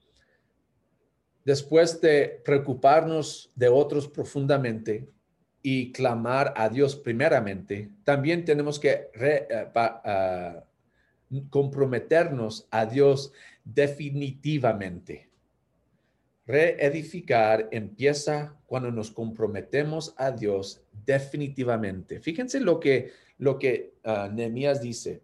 Después 1.45 2.01
de 2.01 2.41
preocuparnos 2.45 3.51
de 3.55 3.69
otros 3.69 4.09
profundamente 4.09 5.09
y 5.63 5.93
clamar 5.93 6.53
a 6.57 6.69
Dios 6.69 6.97
primeramente, 6.97 7.91
también 8.05 8.45
tenemos 8.45 8.81
que 8.81 9.09
ah, 9.75 10.65
comprometernos 11.51 12.67
a 12.71 12.87
Dios 12.87 13.33
definitivamente. 13.65 15.31
Reedificar 16.45 17.69
empieza 17.71 18.57
cuando 18.67 18.91
nos 18.91 19.13
comprometemos 19.13 20.15
a 20.17 20.33
Dios 20.33 20.83
definitivamente. 21.07 22.21
Fíjense 22.21 22.59
lo 22.59 22.81
que, 22.81 23.13
lo 23.39 23.59
que 23.59 23.95
uh, 24.05 24.33
Nehemías 24.33 24.83
dice 24.83 25.23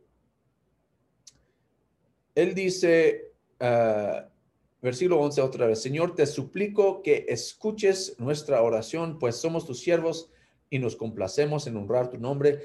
él 2.38 2.54
dice, 2.54 3.32
uh, 3.60 4.22
versículo 4.80 5.20
11 5.20 5.40
otra 5.40 5.66
vez, 5.66 5.82
Señor, 5.82 6.14
te 6.14 6.26
suplico 6.26 7.02
que 7.02 7.26
escuches 7.28 8.16
nuestra 8.18 8.62
oración, 8.62 9.18
pues 9.18 9.36
somos 9.36 9.66
tus 9.66 9.80
siervos 9.80 10.30
y 10.70 10.78
nos 10.78 10.96
complacemos 10.96 11.66
en 11.66 11.76
honrar 11.76 12.10
tu 12.10 12.18
nombre. 12.18 12.60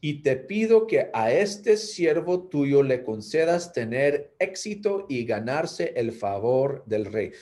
Y 0.00 0.22
te 0.22 0.36
pido 0.36 0.86
que 0.86 1.10
a 1.12 1.32
este 1.32 1.76
siervo 1.76 2.44
tuyo 2.44 2.84
le 2.84 3.02
concedas 3.02 3.72
tener 3.72 4.32
éxito 4.38 5.06
y 5.08 5.24
ganarse 5.24 5.92
el 5.96 6.12
favor 6.12 6.84
del 6.86 7.06
rey. 7.06 7.32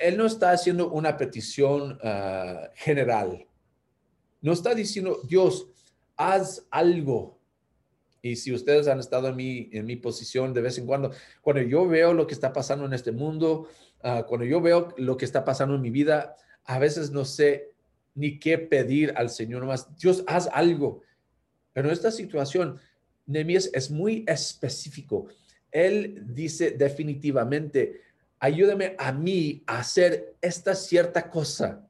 Él 0.00 0.16
no 0.16 0.26
está 0.26 0.50
haciendo 0.50 0.90
una 0.90 1.16
petición 1.16 1.98
uh, 2.02 2.68
general. 2.74 3.46
No 4.40 4.52
está 4.52 4.74
diciendo, 4.74 5.20
Dios, 5.28 5.68
haz 6.16 6.66
algo 6.70 7.39
y 8.22 8.36
si 8.36 8.52
ustedes 8.52 8.86
han 8.88 8.98
estado 8.98 9.28
en 9.28 9.36
mi, 9.36 9.70
en 9.72 9.86
mi 9.86 9.96
posición 9.96 10.52
de 10.52 10.60
vez 10.60 10.76
en 10.78 10.86
cuando, 10.86 11.12
cuando 11.40 11.62
yo 11.62 11.88
veo 11.88 12.12
lo 12.12 12.26
que 12.26 12.34
está 12.34 12.52
pasando 12.52 12.84
en 12.84 12.92
este 12.92 13.12
mundo, 13.12 13.68
ah, 14.02 14.24
cuando 14.28 14.44
yo 14.44 14.60
veo 14.60 14.88
lo 14.98 15.16
que 15.16 15.24
está 15.24 15.44
pasando 15.44 15.74
en 15.74 15.80
mi 15.80 15.90
vida, 15.90 16.36
a 16.64 16.78
veces 16.78 17.10
no 17.10 17.24
sé 17.24 17.72
ni 18.14 18.38
qué 18.38 18.58
pedir 18.58 19.14
al 19.16 19.30
Señor 19.30 19.64
más. 19.64 19.96
Dios, 19.96 20.22
haz 20.26 20.48
algo. 20.52 21.02
Pero 21.72 21.88
en 21.88 21.94
esta 21.94 22.10
situación, 22.10 22.78
Nehemías 23.26 23.70
es 23.72 23.90
muy 23.90 24.24
específico. 24.26 25.28
Él 25.70 26.22
dice 26.26 26.72
definitivamente, 26.72 28.02
ayúdame 28.38 28.96
a 28.98 29.12
mí 29.12 29.62
a 29.66 29.78
hacer 29.78 30.34
esta 30.42 30.74
cierta 30.74 31.30
cosa. 31.30 31.86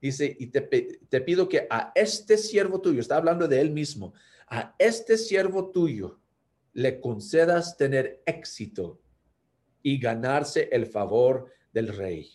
Dice, 0.00 0.36
y 0.38 0.48
te, 0.48 0.60
te 0.60 1.20
pido 1.22 1.48
que 1.48 1.66
a 1.70 1.90
este 1.94 2.36
siervo 2.36 2.80
tuyo, 2.80 3.00
está 3.00 3.16
hablando 3.16 3.48
de 3.48 3.60
él 3.60 3.70
mismo, 3.70 4.12
a 4.48 4.74
este 4.78 5.16
siervo 5.16 5.70
tuyo 5.70 6.20
le 6.72 7.00
concedas 7.00 7.76
tener 7.76 8.22
éxito 8.26 9.00
y 9.82 9.98
ganarse 9.98 10.68
el 10.72 10.86
favor 10.86 11.50
del 11.72 11.88
rey. 11.88 12.30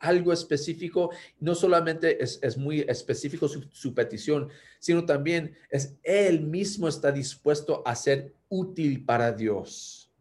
Algo 0.00 0.32
específico, 0.32 1.10
no 1.40 1.54
solamente 1.54 2.22
es, 2.22 2.56
muy 2.56 2.80
específico 2.80 3.48
su, 3.48 3.94
petición, 3.94 4.48
sino 4.78 5.04
también 5.04 5.56
es 5.70 5.96
él 6.04 6.42
mismo 6.42 6.86
está 6.86 7.10
dispuesto 7.10 7.82
a 7.84 7.96
ser 7.96 8.34
útil 8.48 9.04
para 9.04 9.32
Dios. 9.32 10.12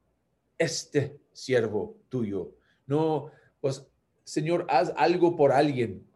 Este 0.58 1.20
siervo 1.32 2.00
tuyo. 2.10 2.56
No, 2.88 3.32
pues, 3.62 3.86
Señor, 4.24 4.66
haz 4.70 4.92
algo 4.98 5.36
por 5.36 5.52
alguien. 5.52 6.07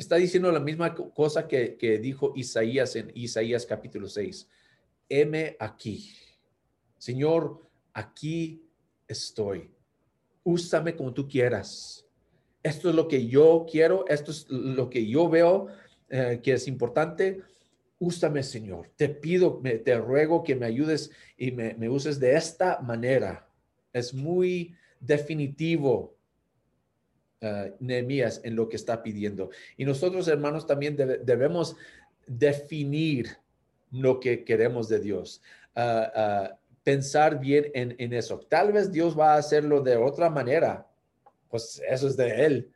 Está 0.00 0.16
diciendo 0.16 0.50
la 0.50 0.60
misma 0.60 0.94
cosa 0.94 1.46
que, 1.46 2.00
dijo 2.02 2.32
Isaías 2.34 2.96
en 2.96 3.12
Isaías 3.14 3.66
capítulo 3.66 4.08
6. 4.08 4.48
Heme 5.10 5.58
aquí. 5.60 6.10
Señor, 6.96 7.68
aquí 7.92 8.64
estoy. 9.06 9.70
Úsame 10.42 10.96
como 10.96 11.12
tú 11.12 11.28
quieras. 11.28 12.06
Esto 12.62 12.88
es 12.88 12.94
lo 12.94 13.08
que 13.08 13.26
yo 13.26 13.66
quiero, 13.70 14.06
esto 14.08 14.30
es 14.30 14.48
lo 14.48 14.88
que 14.88 15.06
yo 15.06 15.28
veo 15.28 15.66
eh, 16.08 16.40
que 16.42 16.54
es 16.54 16.66
importante. 16.66 17.42
Úsame, 17.98 18.42
Señor. 18.42 18.90
Te 18.96 19.10
pido, 19.10 19.60
te 19.84 19.98
ruego 19.98 20.42
que 20.42 20.56
me 20.56 20.64
ayudes 20.64 21.10
y 21.36 21.50
me, 21.52 21.90
uses 21.90 22.18
de 22.18 22.36
esta 22.36 22.80
manera. 22.80 23.46
Es 23.92 24.14
muy 24.14 24.74
definitivo 24.98 26.16
uh, 27.42 27.74
Nehemías 27.80 28.40
en 28.44 28.56
lo 28.56 28.68
que 28.68 28.76
está 28.76 29.02
pidiendo. 29.02 29.50
Y 29.76 29.84
nosotros, 29.84 30.28
hermanos, 30.28 30.66
también 30.66 30.96
debemos 30.96 31.76
definir 32.26 33.28
lo 33.90 34.20
que 34.20 34.44
queremos 34.44 34.88
de 34.88 35.00
Dios. 35.00 35.42
Ah, 35.74 36.12
ah, 36.14 36.56
pensar 36.82 37.38
bien 37.38 37.70
en, 37.74 38.12
eso. 38.12 38.40
Tal 38.48 38.72
vez 38.72 38.90
Dios 38.90 39.18
va 39.18 39.34
a 39.34 39.38
hacerlo 39.38 39.80
de 39.80 39.96
otra 39.96 40.30
manera, 40.30 40.86
pues 41.48 41.80
eso 41.88 42.08
es 42.08 42.16
de 42.16 42.46
Él. 42.46 42.70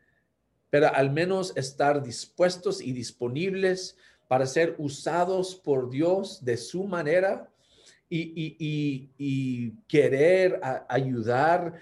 Pero 0.70 0.94
al 0.94 1.10
menos 1.10 1.56
estar 1.56 2.02
dispuestos 2.02 2.80
y 2.80 2.92
disponibles 2.92 3.96
para 4.28 4.46
ser 4.46 4.74
usados 4.78 5.54
por 5.54 5.90
Dios 5.90 6.44
de 6.44 6.56
su 6.56 6.84
manera 6.84 7.48
y, 8.10 9.72
querer 9.88 10.60
ayudar 10.88 11.74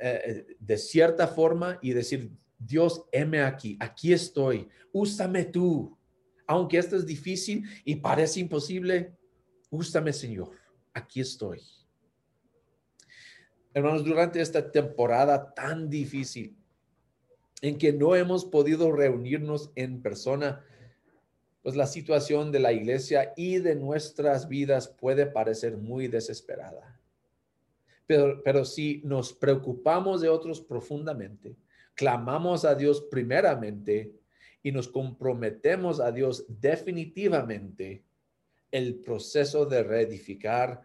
eh, 0.00 0.56
de 0.58 0.78
cierta 0.78 1.26
forma 1.28 1.78
y 1.82 1.92
decir, 1.92 2.30
Dios, 2.58 3.04
heme 3.12 3.42
aquí, 3.42 3.76
aquí 3.80 4.12
estoy, 4.12 4.68
úsame 4.92 5.44
tú. 5.44 5.96
Aunque 6.46 6.78
esto 6.78 6.96
es 6.96 7.06
difícil 7.06 7.64
y 7.84 7.96
parece 7.96 8.40
imposible, 8.40 9.14
úsame, 9.70 10.12
Señor, 10.12 10.50
aquí 10.92 11.20
estoy. 11.20 11.60
Hermanos, 13.72 14.04
durante 14.04 14.40
esta 14.40 14.70
temporada 14.70 15.54
tan 15.54 15.88
difícil 15.88 16.56
en 17.62 17.78
que 17.78 17.92
no 17.92 18.16
hemos 18.16 18.44
podido 18.44 18.90
reunirnos 18.90 19.70
en 19.76 20.02
persona, 20.02 20.64
pues 21.62 21.76
la 21.76 21.86
situación 21.86 22.52
de 22.52 22.60
la 22.60 22.72
iglesia 22.72 23.32
y 23.36 23.58
de 23.58 23.76
nuestras 23.76 24.48
vidas 24.48 24.88
puede 24.88 25.26
parecer 25.26 25.76
muy 25.76 26.08
desesperada. 26.08 26.99
Pero, 28.10 28.64
si 28.64 29.00
nos 29.04 29.32
preocupamos 29.32 30.20
de 30.20 30.28
otros 30.28 30.60
profundamente, 30.60 31.54
clamamos 31.94 32.64
a 32.64 32.74
Dios 32.74 33.02
primeramente 33.08 34.12
y 34.64 34.72
nos 34.72 34.88
comprometemos 34.88 36.00
a 36.00 36.10
Dios 36.10 36.44
definitivamente, 36.48 38.02
el 38.72 38.96
proceso 38.96 39.64
de 39.64 39.84
reedificar 39.84 40.82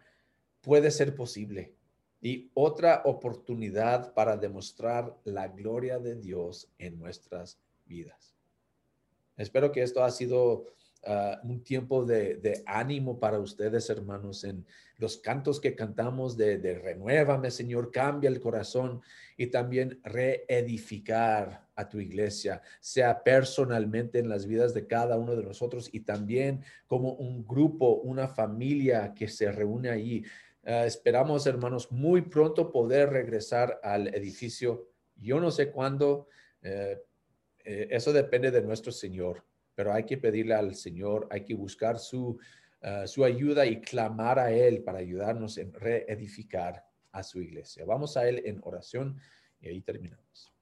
puede 0.60 0.92
ser 0.92 1.16
posible 1.16 1.74
y 2.20 2.48
otra 2.54 3.02
oportunidad 3.04 4.14
para 4.14 4.36
demostrar 4.36 5.16
la 5.24 5.48
gloria 5.48 5.98
de 5.98 6.14
Dios 6.14 6.70
en 6.78 6.96
nuestras 6.96 7.58
vidas. 7.86 8.36
Espero 9.36 9.72
que 9.72 9.82
esto 9.82 10.04
ha 10.04 10.12
sido 10.12 10.66
ah, 11.06 11.40
un 11.44 11.62
tiempo 11.62 12.04
de, 12.04 12.62
ánimo 12.66 13.18
para 13.18 13.38
ustedes, 13.38 13.88
hermanos, 13.90 14.44
en 14.44 14.66
los 14.98 15.18
cantos 15.18 15.60
que 15.60 15.74
cantamos 15.74 16.36
de, 16.36 16.58
de 16.58 16.78
renuévame, 16.78 17.50
Señor, 17.50 17.90
cambia 17.90 18.28
el 18.28 18.40
corazón 18.40 19.02
y 19.36 19.48
también 19.48 20.00
reedificar 20.04 21.66
a 21.76 21.88
tu 21.88 22.00
iglesia, 22.00 22.62
sea 22.80 23.22
personalmente 23.22 24.18
en 24.18 24.28
las 24.28 24.46
vidas 24.46 24.72
de 24.72 24.86
cada 24.86 25.18
uno 25.18 25.36
de 25.36 25.44
nosotros 25.44 25.90
y 25.92 26.00
también 26.00 26.64
como 26.86 27.12
un 27.12 27.46
grupo, 27.46 27.96
una 27.96 28.26
familia 28.26 29.12
que 29.14 29.28
se 29.28 29.52
reúne 29.52 29.90
allí. 29.90 30.24
Uh, 30.64 30.84
esperamos, 30.84 31.46
hermanos, 31.46 31.92
muy 31.92 32.22
pronto 32.22 32.72
poder 32.72 33.10
regresar 33.10 33.78
al 33.82 34.08
edificio. 34.08 34.88
Yo 35.14 35.38
no 35.38 35.50
sé 35.50 35.70
cuándo, 35.70 36.28
eh, 36.62 36.98
eh, 37.64 37.88
eso 37.90 38.12
depende 38.12 38.50
de 38.50 38.62
nuestro 38.62 38.90
Señor, 38.90 39.44
pero 39.76 39.92
hay 39.92 40.04
que 40.04 40.16
pedirle 40.16 40.54
al 40.54 40.74
Señor, 40.74 41.28
hay 41.30 41.44
que 41.44 41.54
buscar 41.54 42.00
su, 42.00 42.38
uh, 42.82 43.06
su 43.06 43.24
ayuda 43.24 43.64
y 43.66 43.80
clamar 43.80 44.40
a 44.40 44.50
Él 44.50 44.82
para 44.82 44.98
ayudarnos 44.98 45.58
en 45.58 45.72
reedificar 45.72 46.84
a 47.12 47.22
su 47.22 47.40
iglesia. 47.40 47.84
Vamos 47.84 48.16
a 48.16 48.28
Él 48.28 48.42
en 48.44 48.58
oración 48.64 49.20
y 49.60 49.68
ahí 49.68 49.82
terminamos. 49.82 50.55